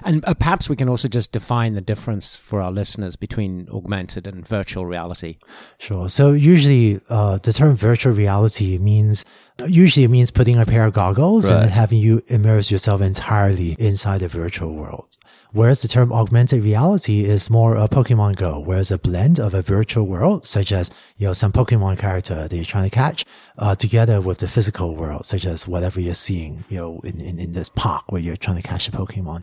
[0.02, 4.26] And uh, perhaps we can also just define the difference for our listeners between augmented
[4.26, 5.38] and virtual reality.
[5.78, 6.08] Sure.
[6.08, 9.24] So usually, uh, the term virtual reality means
[9.66, 11.62] usually it means putting a pair of goggles right.
[11.62, 15.16] and having you immerse yourself entirely inside the virtual world.
[15.52, 19.62] Whereas the term augmented reality is more a Pokemon Go, whereas a blend of a
[19.62, 23.24] virtual world, such as, you know, some Pokemon character that you're trying to catch,
[23.56, 27.38] uh, together with the physical world, such as whatever you're seeing, you know, in, in,
[27.38, 29.42] in this park where you're trying to catch a Pokemon.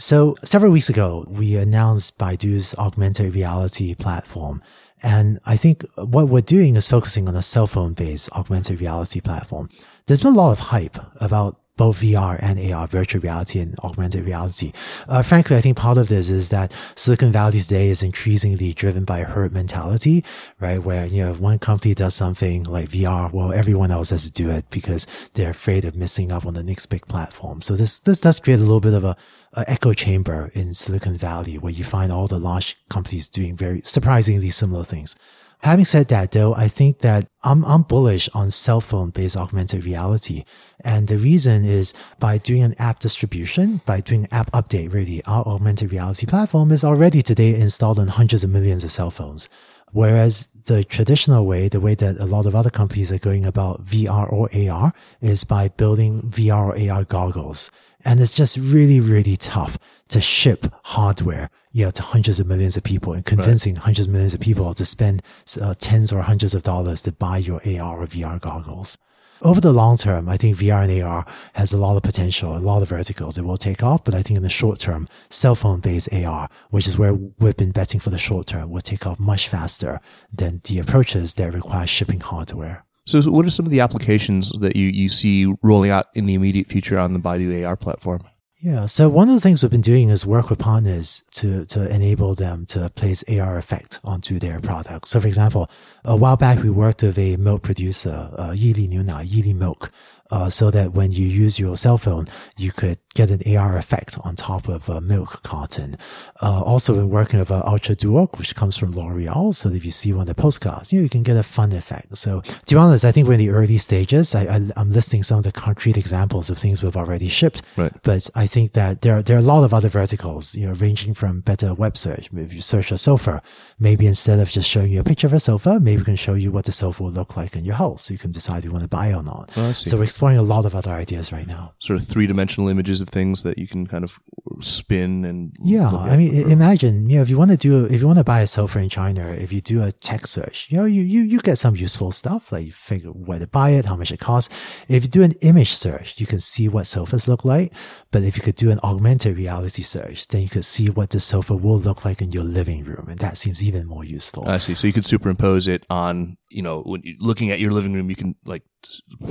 [0.00, 4.62] So several weeks ago, we announced Baidu's augmented reality platform.
[5.02, 9.20] And I think what we're doing is focusing on a cell phone based augmented reality
[9.20, 9.68] platform.
[10.06, 14.26] There's been a lot of hype about both VR and AR, virtual reality and augmented
[14.26, 14.72] reality.
[15.08, 19.04] Uh, frankly, I think part of this is that Silicon Valley today is increasingly driven
[19.04, 20.22] by herd mentality,
[20.60, 20.82] right?
[20.82, 24.32] Where, you know, if one company does something like VR, well, everyone else has to
[24.32, 27.62] do it because they're afraid of missing out on the next big platform.
[27.62, 29.16] So this, this does create a little bit of a,
[29.54, 33.80] a echo chamber in Silicon Valley where you find all the large companies doing very
[33.82, 35.16] surprisingly similar things.
[35.62, 39.84] Having said that, though, I think that I'm, I'm bullish on cell phone based augmented
[39.84, 40.44] reality.
[40.84, 45.20] And the reason is by doing an app distribution, by doing an app update, really,
[45.24, 49.48] our augmented reality platform is already today installed on hundreds of millions of cell phones.
[49.90, 53.84] Whereas the traditional way, the way that a lot of other companies are going about
[53.84, 57.70] VR or AR is by building VR or AR goggles.
[58.04, 59.76] And it's just really, really tough
[60.08, 63.84] to ship hardware, you know, to hundreds of millions of people and convincing right.
[63.84, 65.22] hundreds of millions of people to spend
[65.60, 68.98] uh, tens or hundreds of dollars to buy your AR or VR goggles.
[69.40, 72.58] Over the long term, I think VR and AR has a lot of potential, a
[72.58, 74.02] lot of verticals it will take off.
[74.02, 77.56] But I think in the short term, cell phone based AR, which is where we've
[77.56, 80.00] been betting for the short term, will take off much faster
[80.32, 82.84] than the approaches that require shipping hardware.
[83.06, 86.34] So, what are some of the applications that you, you see rolling out in the
[86.34, 88.22] immediate future on the Baidu AR platform?
[88.60, 88.86] Yeah.
[88.86, 92.34] So one of the things we've been doing is work with partners to, to enable
[92.34, 95.10] them to place AR effect onto their products.
[95.10, 95.70] So for example,
[96.04, 99.92] a while back, we worked with a milk producer, uh, Yili Nuna, Yili Milk,
[100.30, 104.16] uh, so that when you use your cell phone, you could get an AR effect
[104.22, 105.96] on top of a milk carton.
[106.40, 109.52] Uh, also, we're working with uh, Ultra Doux, which comes from L'Oreal.
[109.52, 111.72] So if you see one of the postcards, you know, you can get a fun
[111.72, 112.16] effect.
[112.16, 114.34] So to be honest, I think we're in the early stages.
[114.34, 114.44] I,
[114.76, 117.62] am listing some of the concrete examples of things we've already shipped.
[117.76, 117.92] Right.
[118.02, 120.74] But I think that there are, there are a lot of other verticals, you know,
[120.74, 122.28] ranging from better web search.
[122.32, 123.42] If you search a sofa,
[123.80, 126.34] maybe instead of just showing you a picture of a sofa, maybe we can show
[126.34, 128.04] you what the sofa will look like in your house.
[128.04, 129.50] So you can decide if you want to buy or not.
[129.56, 131.74] Oh, so exploring a lot of other ideas right now.
[131.78, 134.18] Sort of three dimensional images of things that you can kind of
[134.60, 135.88] spin and yeah.
[135.88, 138.40] I mean, imagine you know if you want to do if you want to buy
[138.40, 141.38] a sofa in China, if you do a text search, you know you you you
[141.38, 144.52] get some useful stuff like you figure where to buy it, how much it costs.
[144.88, 147.72] If you do an image search, you can see what sofas look like.
[148.10, 151.20] But if you could do an augmented reality search, then you could see what the
[151.20, 154.48] sofa will look like in your living room, and that seems even more useful.
[154.48, 154.74] I see.
[154.74, 158.10] So you could superimpose it on you know when you're looking at your living room,
[158.10, 158.64] you can like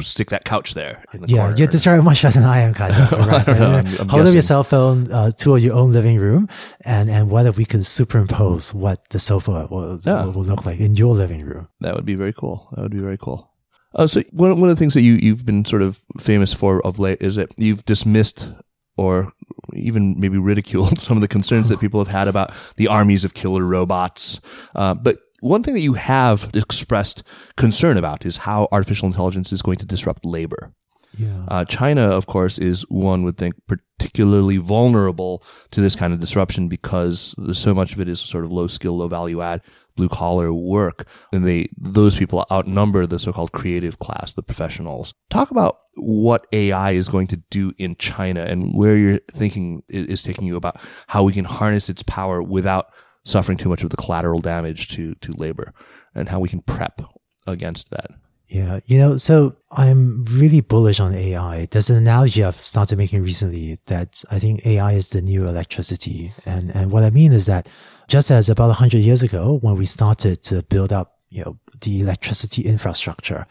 [0.02, 1.58] stick that couch there in the yeah, corner.
[1.58, 2.96] you're much better than I am, guys.
[3.12, 6.48] Right, right, Hold up your cell phone uh, to your own living room,
[6.86, 10.26] and and whether we can superimpose what the sofa will, yeah.
[10.26, 11.68] will, look like in your living room.
[11.80, 12.70] That would be very cool.
[12.76, 13.52] That would be very cool.
[13.96, 16.86] Uh, so one one of the things that you you've been sort of famous for
[16.86, 18.50] of late is that you've dismissed
[18.98, 19.32] or
[19.74, 23.34] even maybe ridiculed some of the concerns that people have had about the armies of
[23.34, 24.40] killer robots.
[24.76, 27.24] Uh, but one thing that you have expressed
[27.56, 30.74] concern about is how artificial intelligence is going to disrupt labor.
[31.18, 31.46] Yeah.
[31.48, 36.68] Uh, China, of course, is one would think particularly vulnerable to this kind of disruption
[36.68, 39.62] because so much of it is sort of low skill, low value add,
[39.96, 41.08] blue collar work.
[41.34, 45.14] And they, those people outnumber the so-called creative class, the professionals.
[45.30, 50.22] Talk about what AI is going to do in China and where your thinking is
[50.22, 52.92] taking you about how we can harness its power without
[53.28, 55.74] suffering too much of the collateral damage to, to labor
[56.16, 57.02] and how we can prep
[57.46, 58.12] against that.
[58.48, 61.68] Yeah, you know, so I'm really bullish on AI.
[61.70, 66.34] There's an analogy I've started making recently that I think AI is the new electricity.
[66.46, 67.68] And, and what I mean is that
[68.08, 72.00] just as about 100 years ago, when we started to build up, you know, the
[72.00, 73.46] electricity infrastructure,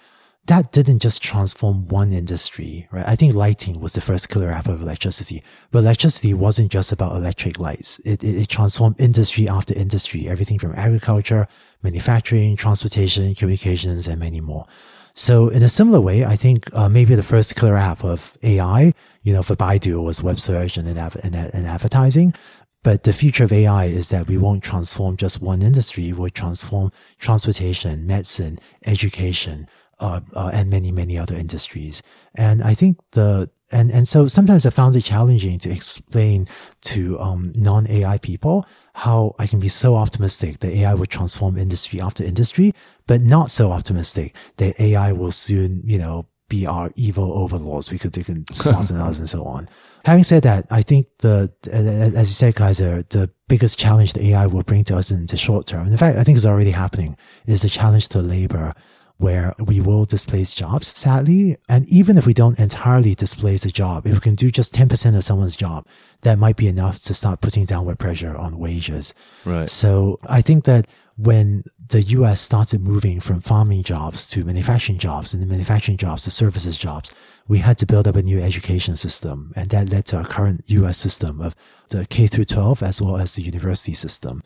[0.46, 3.06] that didn't just transform one industry, right?
[3.06, 7.16] I think lighting was the first killer app of electricity, but electricity wasn't just about
[7.16, 7.98] electric lights.
[8.04, 11.48] It, it, it transformed industry after industry, everything from agriculture,
[11.82, 14.66] manufacturing, transportation, communications, and many more.
[15.14, 18.92] So in a similar way, I think uh, maybe the first killer app of AI,
[19.22, 22.34] you know, for Baidu was web search and, and, and advertising.
[22.82, 26.12] But the future of AI is that we won't transform just one industry.
[26.12, 29.66] We'll transform transportation, medicine, education,
[29.98, 32.02] uh, uh, and many, many other industries.
[32.34, 36.46] And I think the, and, and so sometimes I found it challenging to explain
[36.82, 42.00] to, um, non-AI people how I can be so optimistic that AI will transform industry
[42.00, 42.72] after industry,
[43.06, 48.12] but not so optimistic that AI will soon, you know, be our evil overlords because
[48.12, 49.68] they can sponsor us and so on.
[50.04, 54.46] Having said that, I think the, as you said, Kaiser, the biggest challenge that AI
[54.46, 57.16] will bring to us in the short term, in fact, I think it's already happening,
[57.44, 58.72] is the challenge to labor
[59.18, 61.56] where we will displace jobs, sadly.
[61.68, 65.16] And even if we don't entirely displace a job, if we can do just 10%
[65.16, 65.86] of someone's job,
[66.22, 69.14] that might be enough to start putting downward pressure on wages.
[69.44, 69.70] Right.
[69.70, 75.32] So I think that when the US started moving from farming jobs to manufacturing jobs
[75.32, 77.10] and the manufacturing jobs to services jobs,
[77.48, 79.52] we had to build up a new education system.
[79.56, 81.54] And that led to our current US system of
[81.88, 84.42] the K through 12 as well as the university system.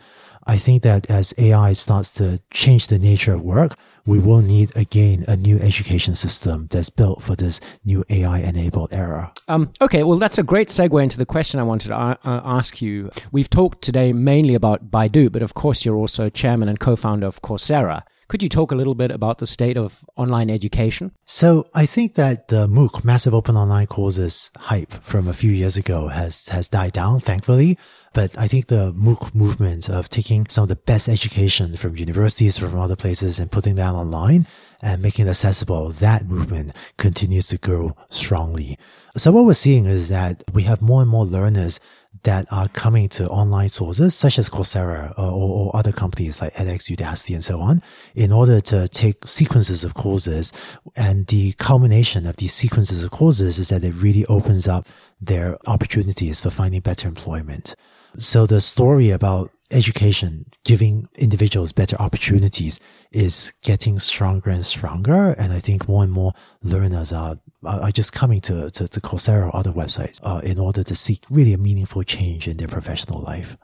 [0.47, 4.75] I think that as AI starts to change the nature of work, we will need
[4.77, 9.33] again a new education system that's built for this new AI enabled era.
[9.49, 12.81] Um, okay, well, that's a great segue into the question I wanted to uh, ask
[12.81, 13.11] you.
[13.33, 17.27] We've talked today mainly about Baidu, but of course, you're also chairman and co founder
[17.27, 18.03] of Coursera.
[18.31, 21.11] Could you talk a little bit about the state of online education?
[21.25, 25.77] So I think that the MOOC, Massive Open Online Courses hype from a few years
[25.77, 27.77] ago has, has died down, thankfully.
[28.15, 32.57] But I think the MOOC movement of taking some of the best education from universities,
[32.57, 34.47] from other places and putting that online
[34.81, 38.79] and making it accessible, that movement continues to grow strongly.
[39.17, 41.81] So what we're seeing is that we have more and more learners
[42.23, 46.53] that are coming to online sources such as Coursera uh, or, or, other companies like
[46.55, 47.83] edX, Udacity, and so on,
[48.15, 50.53] in order to take sequences of courses.
[50.97, 54.87] And the culmination of these sequences of courses is that it really opens up
[55.21, 57.75] their opportunities for finding better employment.
[58.19, 62.81] So the story about education, giving individuals better opportunities
[63.13, 65.33] is getting stronger and stronger.
[65.33, 66.33] And I think more and more
[66.63, 70.83] learners are, are just coming to, to, to Coursera or other websites uh, in order
[70.83, 73.57] to seek really a meaningful change in their professional life.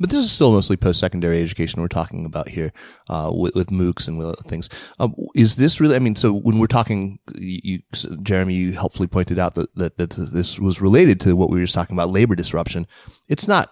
[0.00, 2.72] But this is still mostly post-secondary education we're talking about here,
[3.08, 4.68] uh, with, with MOOCs and with other things.
[4.98, 5.94] Um, is this really?
[5.94, 7.80] I mean, so when we're talking, you,
[8.22, 11.64] Jeremy, you helpfully pointed out that, that that this was related to what we were
[11.64, 12.86] just talking about, labor disruption.
[13.28, 13.70] It's not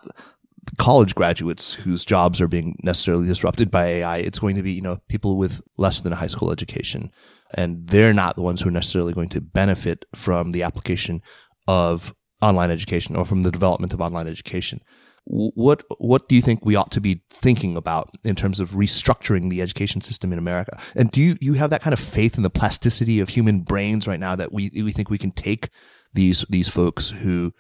[0.79, 4.19] college graduates whose jobs are being necessarily disrupted by AI.
[4.19, 7.11] It's going to be, you know, people with less than a high school education.
[7.55, 11.23] And they're not the ones who are necessarily going to benefit from the application
[11.69, 14.81] of online education or from the development of online education.
[15.29, 19.51] What what do you think we ought to be thinking about in terms of restructuring
[19.51, 20.79] the education system in America?
[20.95, 24.07] And do you, you have that kind of faith in the plasticity of human brains
[24.07, 25.71] right now that we we think we can take
[26.15, 27.53] these these folks who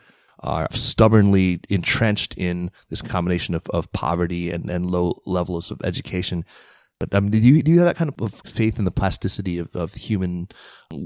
[0.47, 6.44] are stubbornly entrenched in this combination of, of poverty and, and low levels of education.
[6.99, 9.74] But mean, do you, do you have that kind of faith in the plasticity of,
[9.74, 10.49] of human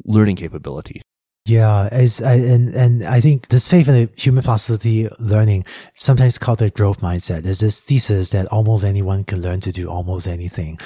[0.05, 1.03] learning capability?
[1.47, 5.65] Yeah, it's, I, and and I think this faith in the human plasticity learning,
[5.97, 9.89] sometimes called the growth mindset, is this thesis that almost anyone can learn to do
[9.89, 10.79] almost anything,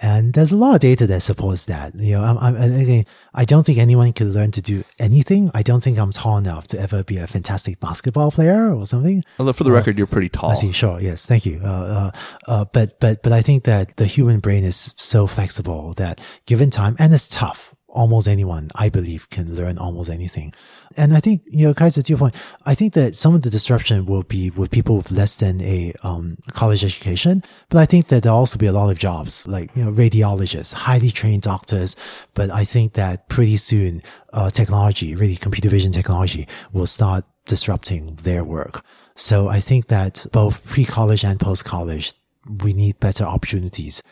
[0.00, 1.94] and there's a lot of data that supports that.
[1.96, 3.04] You know, I'm, I'm again,
[3.34, 5.50] I don't think anyone can learn to do anything.
[5.54, 9.24] I don't think I'm tall enough to ever be a fantastic basketball player or something.
[9.40, 10.50] Although for the uh, record, you're pretty tall.
[10.50, 10.72] I see.
[10.72, 11.00] Sure.
[11.00, 11.26] Yes.
[11.26, 11.60] Thank you.
[11.64, 12.10] Uh, uh,
[12.46, 16.70] uh, but but but I think that the human brain is so flexible that given
[16.70, 20.52] time, and it's tough almost anyone, I believe, can learn almost anything.
[20.96, 22.34] And I think, you know, Kaiser, to your point,
[22.64, 25.92] I think that some of the disruption will be with people with less than a
[26.02, 27.42] um, college education.
[27.70, 30.74] But I think that there'll also be a lot of jobs like, you know, radiologists,
[30.74, 31.96] highly trained doctors.
[32.34, 38.16] But I think that pretty soon, uh, technology, really computer vision technology will start disrupting
[38.22, 38.84] their work.
[39.14, 42.12] So I think that both pre-college and post-college,
[42.62, 44.02] we need better opportunities.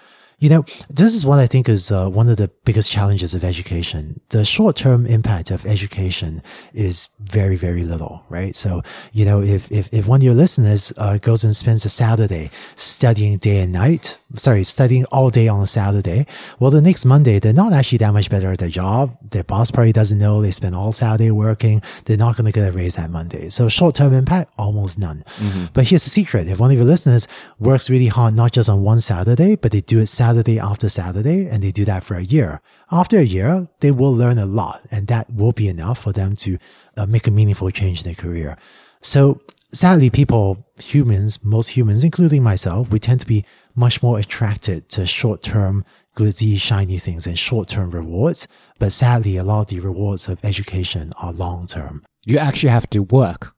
[0.44, 3.42] You know, this is what I think is uh, one of the biggest challenges of
[3.44, 4.20] education.
[4.28, 6.42] The short-term impact of education
[6.74, 8.54] is very, very little, right?
[8.54, 11.88] So, you know, if, if, if one of your listeners uh, goes and spends a
[11.88, 16.26] Saturday studying day and night, sorry, studying all day on a Saturday,
[16.58, 19.16] well, the next Monday, they're not actually that much better at their job.
[19.30, 21.80] Their boss probably doesn't know they spent all Saturday working.
[22.04, 23.48] They're not going to get a raise that Monday.
[23.48, 25.24] So short-term impact, almost none.
[25.38, 25.66] Mm-hmm.
[25.72, 26.48] But here's the secret.
[26.48, 27.26] If one of your listeners
[27.58, 31.48] works really hard, not just on one Saturday, but they do it Saturday after Saturday,
[31.48, 32.60] and they do that for a year.
[32.90, 36.36] After a year, they will learn a lot, and that will be enough for them
[36.36, 36.58] to
[36.96, 38.56] uh, make a meaningful change in their career.
[39.00, 39.40] So
[39.72, 45.06] sadly, people, humans, most humans, including myself, we tend to be much more attracted to
[45.06, 45.84] short-term
[46.16, 48.46] glitzy, shiny things and short-term rewards.
[48.78, 52.02] But sadly, a lot of the rewards of education are long-term.
[52.24, 53.53] You actually have to work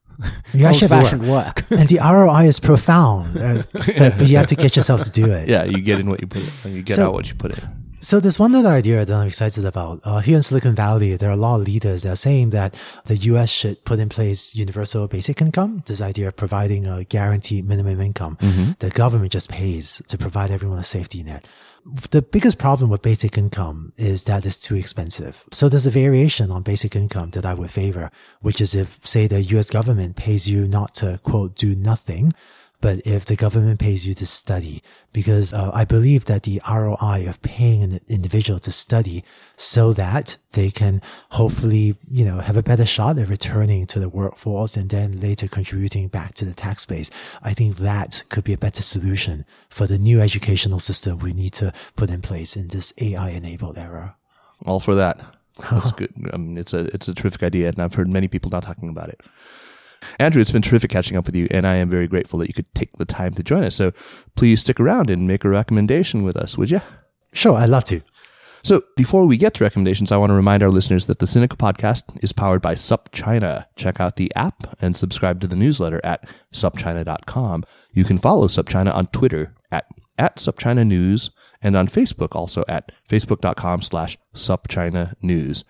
[0.53, 1.65] you actually have to work.
[1.71, 5.31] and the ROI is profound, uh, but, but, you have to get yourself to do
[5.33, 5.49] it.
[5.49, 7.59] Yeah, you get in what you put in, you get so, out what you put
[7.59, 7.86] in.
[8.07, 10.01] So there's one other idea that I'm excited about.
[10.05, 12.73] Uh, here in Silicon Valley, there are a lot of leaders that are saying that
[13.07, 13.51] the U.S.
[13.51, 15.83] should put in place universal basic income.
[15.87, 18.73] This idea of providing a guaranteed minimum income mm-hmm.
[18.79, 21.45] the government just pays to provide everyone a safety net
[22.11, 25.45] the biggest problem with basic income is that it's too expensive.
[25.53, 29.29] So there's a variation on basic income that I would favor, which is if, say,
[29.29, 32.33] the US government pays you not to quote, do nothing,
[32.81, 37.27] but if the government pays you to study, because uh, I believe that the ROI
[37.29, 39.25] of paying an individual to study
[39.57, 41.01] so that they can
[41.31, 45.49] hopefully, you know, have a better shot at returning to the workforce and then later
[45.49, 47.11] contributing back to the tax base.
[47.43, 51.55] I think that could be a better solution for the new educational system we need
[51.55, 54.17] to put in place in this AI enabled era.
[54.67, 55.19] All for that.
[55.71, 56.13] That's good.
[56.33, 58.91] I mean, it's a, it's a terrific idea and I've heard many people now talking
[58.91, 59.23] about it.
[60.19, 62.55] Andrew, it's been terrific catching up with you, and I am very grateful that you
[62.55, 63.75] could take the time to join us.
[63.75, 63.93] So
[64.37, 66.81] please stick around and make a recommendation with us, would you?
[67.33, 68.01] Sure, I'd love to.
[68.63, 71.57] So before we get to recommendations, I want to remind our listeners that the Sinica
[71.57, 73.67] podcast is powered by SupChina.
[73.77, 77.63] Check out the app and subscribe to the newsletter at supchina.com.
[77.93, 79.87] You can follow SupChina on Twitter at,
[80.19, 81.31] at SupChina News
[81.63, 85.65] and on Facebook also at facebook.com slash SupChina News.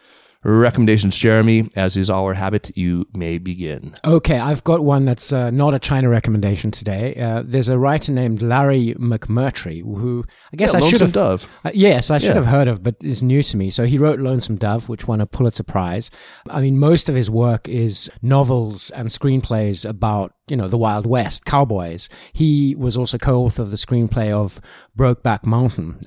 [0.54, 1.68] Recommendations, Jeremy.
[1.76, 3.94] As is our habit, you may begin.
[4.04, 7.14] Okay, I've got one that's uh, not a China recommendation today.
[7.16, 11.12] Uh, there's a writer named Larry McMurtry who I guess Yeah, I should have.
[11.12, 11.46] Dove.
[11.64, 12.34] Uh, yes, I should Yeah.
[12.34, 13.70] have heard of, but is new to me.
[13.70, 16.10] So he wrote Lonesome Dove, which won a Pulitzer Prize.
[16.50, 21.06] I mean, most of his work is novels and screenplays about you know the Wild
[21.06, 22.08] West, cowboys.
[22.32, 24.60] He was also co-author of the screenplay of
[24.96, 25.98] Brokeback Mountain.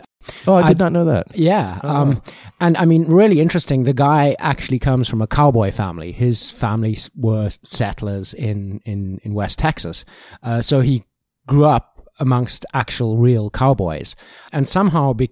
[0.48, 1.28] Oh, I did I- not know that.
[1.36, 1.80] Yeah.
[1.84, 2.22] Um,
[2.60, 3.84] and I mean, really interesting.
[3.84, 6.12] The guy actually comes from a cowboy family.
[6.12, 10.06] His family were settlers in, in, in West Texas.
[10.44, 11.04] Uh, so he
[11.48, 14.16] grew up amongst actual real cowboys
[14.52, 15.32] and somehow be-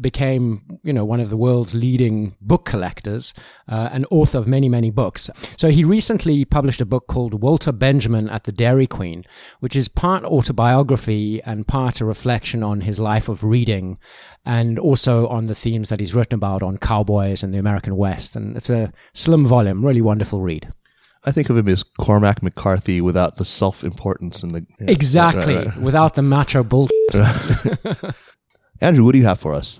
[0.00, 3.34] became, you know, one of the world's leading book collectors,
[3.68, 5.30] uh, and author of many, many books.
[5.56, 9.24] So he recently published a book called Walter Benjamin at the Dairy Queen,
[9.60, 13.98] which is part autobiography and part a reflection on his life of reading
[14.44, 18.36] and also on the themes that he's written about on cowboys and the American West.
[18.36, 20.72] And it's a slim volume, really wonderful read.
[21.24, 25.56] I think of him as Cormac McCarthy without the self-importance and the yeah, Exactly.
[25.56, 26.88] right, right, Without the macho bull.
[27.14, 28.14] right.
[28.80, 29.78] Andrew, what do you have for us?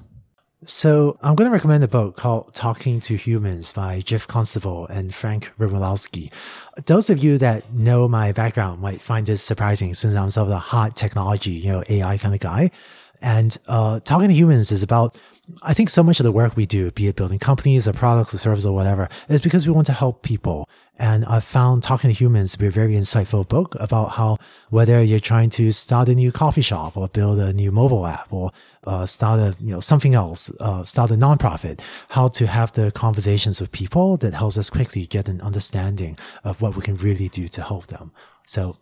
[0.65, 5.13] So I'm going to recommend a book called Talking to Humans by Giff Constable and
[5.13, 6.33] Frank Rimalovski.
[6.87, 10.53] Those of you that know my background might find this surprising since I'm sort of
[10.53, 12.71] a hot technology, you know, AI kind of guy.
[13.21, 15.19] And uh, Talking to Humans is about
[15.63, 18.33] I think so much of the work we do, be it building companies or products
[18.33, 20.69] or services or whatever, is because we want to help people.
[20.99, 24.37] And I found Talking to Humans to be a very insightful book about how
[24.69, 28.31] whether you're trying to start a new coffee shop or build a new mobile app
[28.31, 28.53] or
[28.85, 31.81] uh, start a you know something else, uh, start a nonprofit,
[32.11, 36.61] how to have the conversations with people that helps us quickly get an understanding of
[36.61, 38.13] what we can really do to help them.
[38.47, 38.77] So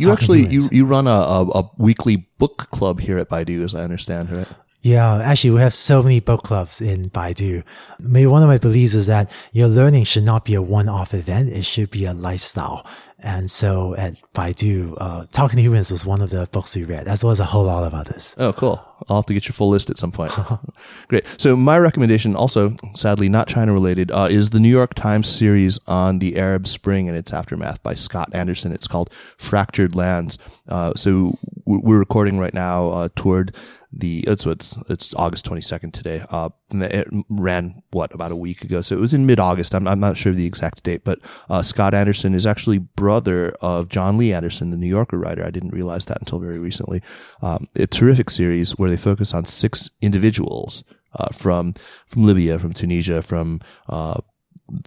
[0.00, 3.76] You actually you, you run a, a, a weekly book club here at Baidu, as
[3.76, 4.48] I understand, right?
[4.84, 7.64] Yeah, actually, we have so many book clubs in Baidu.
[7.98, 11.48] Maybe one of my beliefs is that your learning should not be a one-off event;
[11.48, 12.86] it should be a lifestyle.
[13.18, 17.08] And so, at Baidu, uh, Talking to Humans was one of the books we read,
[17.08, 18.34] as well as a whole lot of others.
[18.36, 18.84] Oh, cool.
[19.08, 20.32] I'll have to get your full list at some point.
[21.08, 21.24] Great.
[21.38, 25.78] So my recommendation, also sadly not China related, uh, is the New York Times series
[25.86, 28.72] on the Arab Spring and its aftermath by Scott Anderson.
[28.72, 29.08] It's called
[29.38, 30.36] Fractured Lands.
[30.68, 31.32] Uh, so
[31.64, 33.54] we're recording right now uh, toward
[33.96, 36.24] the it's it's it's August 22nd today.
[36.28, 39.74] Uh, it ran what about a week ago, so it was in mid August.
[39.74, 41.18] I'm, I'm not sure the exact date, but
[41.48, 45.44] uh, Scott Anderson is actually brother of Jon Lee Anderson, the New Yorker writer.
[45.44, 47.02] I didn't realize that until very recently.
[47.42, 50.84] Um, a terrific series where they focus on six individuals
[51.14, 51.74] uh, from
[52.06, 54.20] from Libya, from Tunisia, from uh,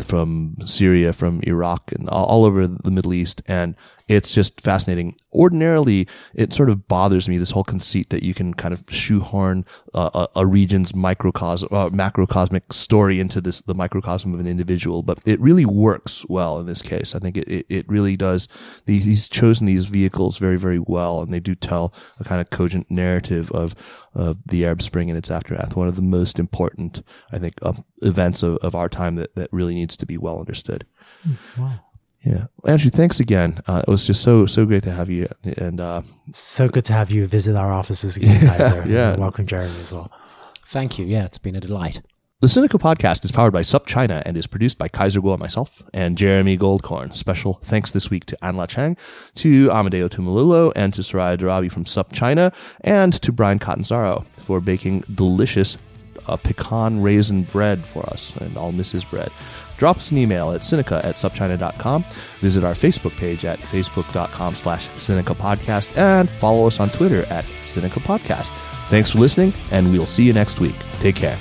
[0.01, 3.76] from Syria, from Iraq, and all, all over the Middle East, and
[4.08, 5.16] it's just fascinating.
[5.34, 9.66] Ordinarily, it sort of bothers me this whole conceit that you can kind of shoehorn
[9.93, 15.03] uh, a, a region's microcosm, uh, macrocosmic story into this the microcosm of an individual,
[15.03, 17.16] but it really works well in this case.
[17.16, 18.47] I think it it, it really does.
[18.86, 22.89] He's chosen these vehicles very very well, and they do tell a kind of cogent
[22.89, 23.76] narrative of
[24.14, 25.76] of the Arab Spring and its aftermath.
[25.76, 29.49] One of the most important, I think, uh, events of, of our time that, that
[29.51, 30.88] really needs to be well understood.
[31.58, 31.80] Wow.
[32.24, 33.61] Yeah, Andrew, thanks again.
[33.68, 36.01] Uh, it was just so so great to have you, and uh,
[36.34, 38.84] So good to have you visit our offices again, Kaiser.
[38.88, 39.11] yeah.
[39.13, 40.11] And welcome, Jeremy, as well.
[40.65, 41.05] Thank you.
[41.05, 42.01] Yeah, it's been a delight.
[42.41, 45.82] the Sinica podcast is powered by SupChina and is produced by Kaiser Kuo, and myself,
[45.93, 47.15] and Jeremy Goldkorn.
[47.15, 48.97] Special thanks this week to Anla Cheng,
[49.36, 55.03] to Amadeo Tumulilo, and to Soraya Darabi from SupChina, and to Bryan Catanzaro for baking
[55.13, 55.78] delicious
[56.28, 59.30] uh, pecan raisin bread for us, and I'll miss his bread.
[59.78, 62.04] Drop us an email at Sinica at supchina.com.
[62.40, 67.46] Visit our Facebook page at facebook.com slash Sinica Podcast and follow us on Twitter at
[67.46, 68.48] Sinica Podcast.
[68.90, 70.76] Thanks for listening, and we'll see you next week.
[71.00, 71.38] Take care.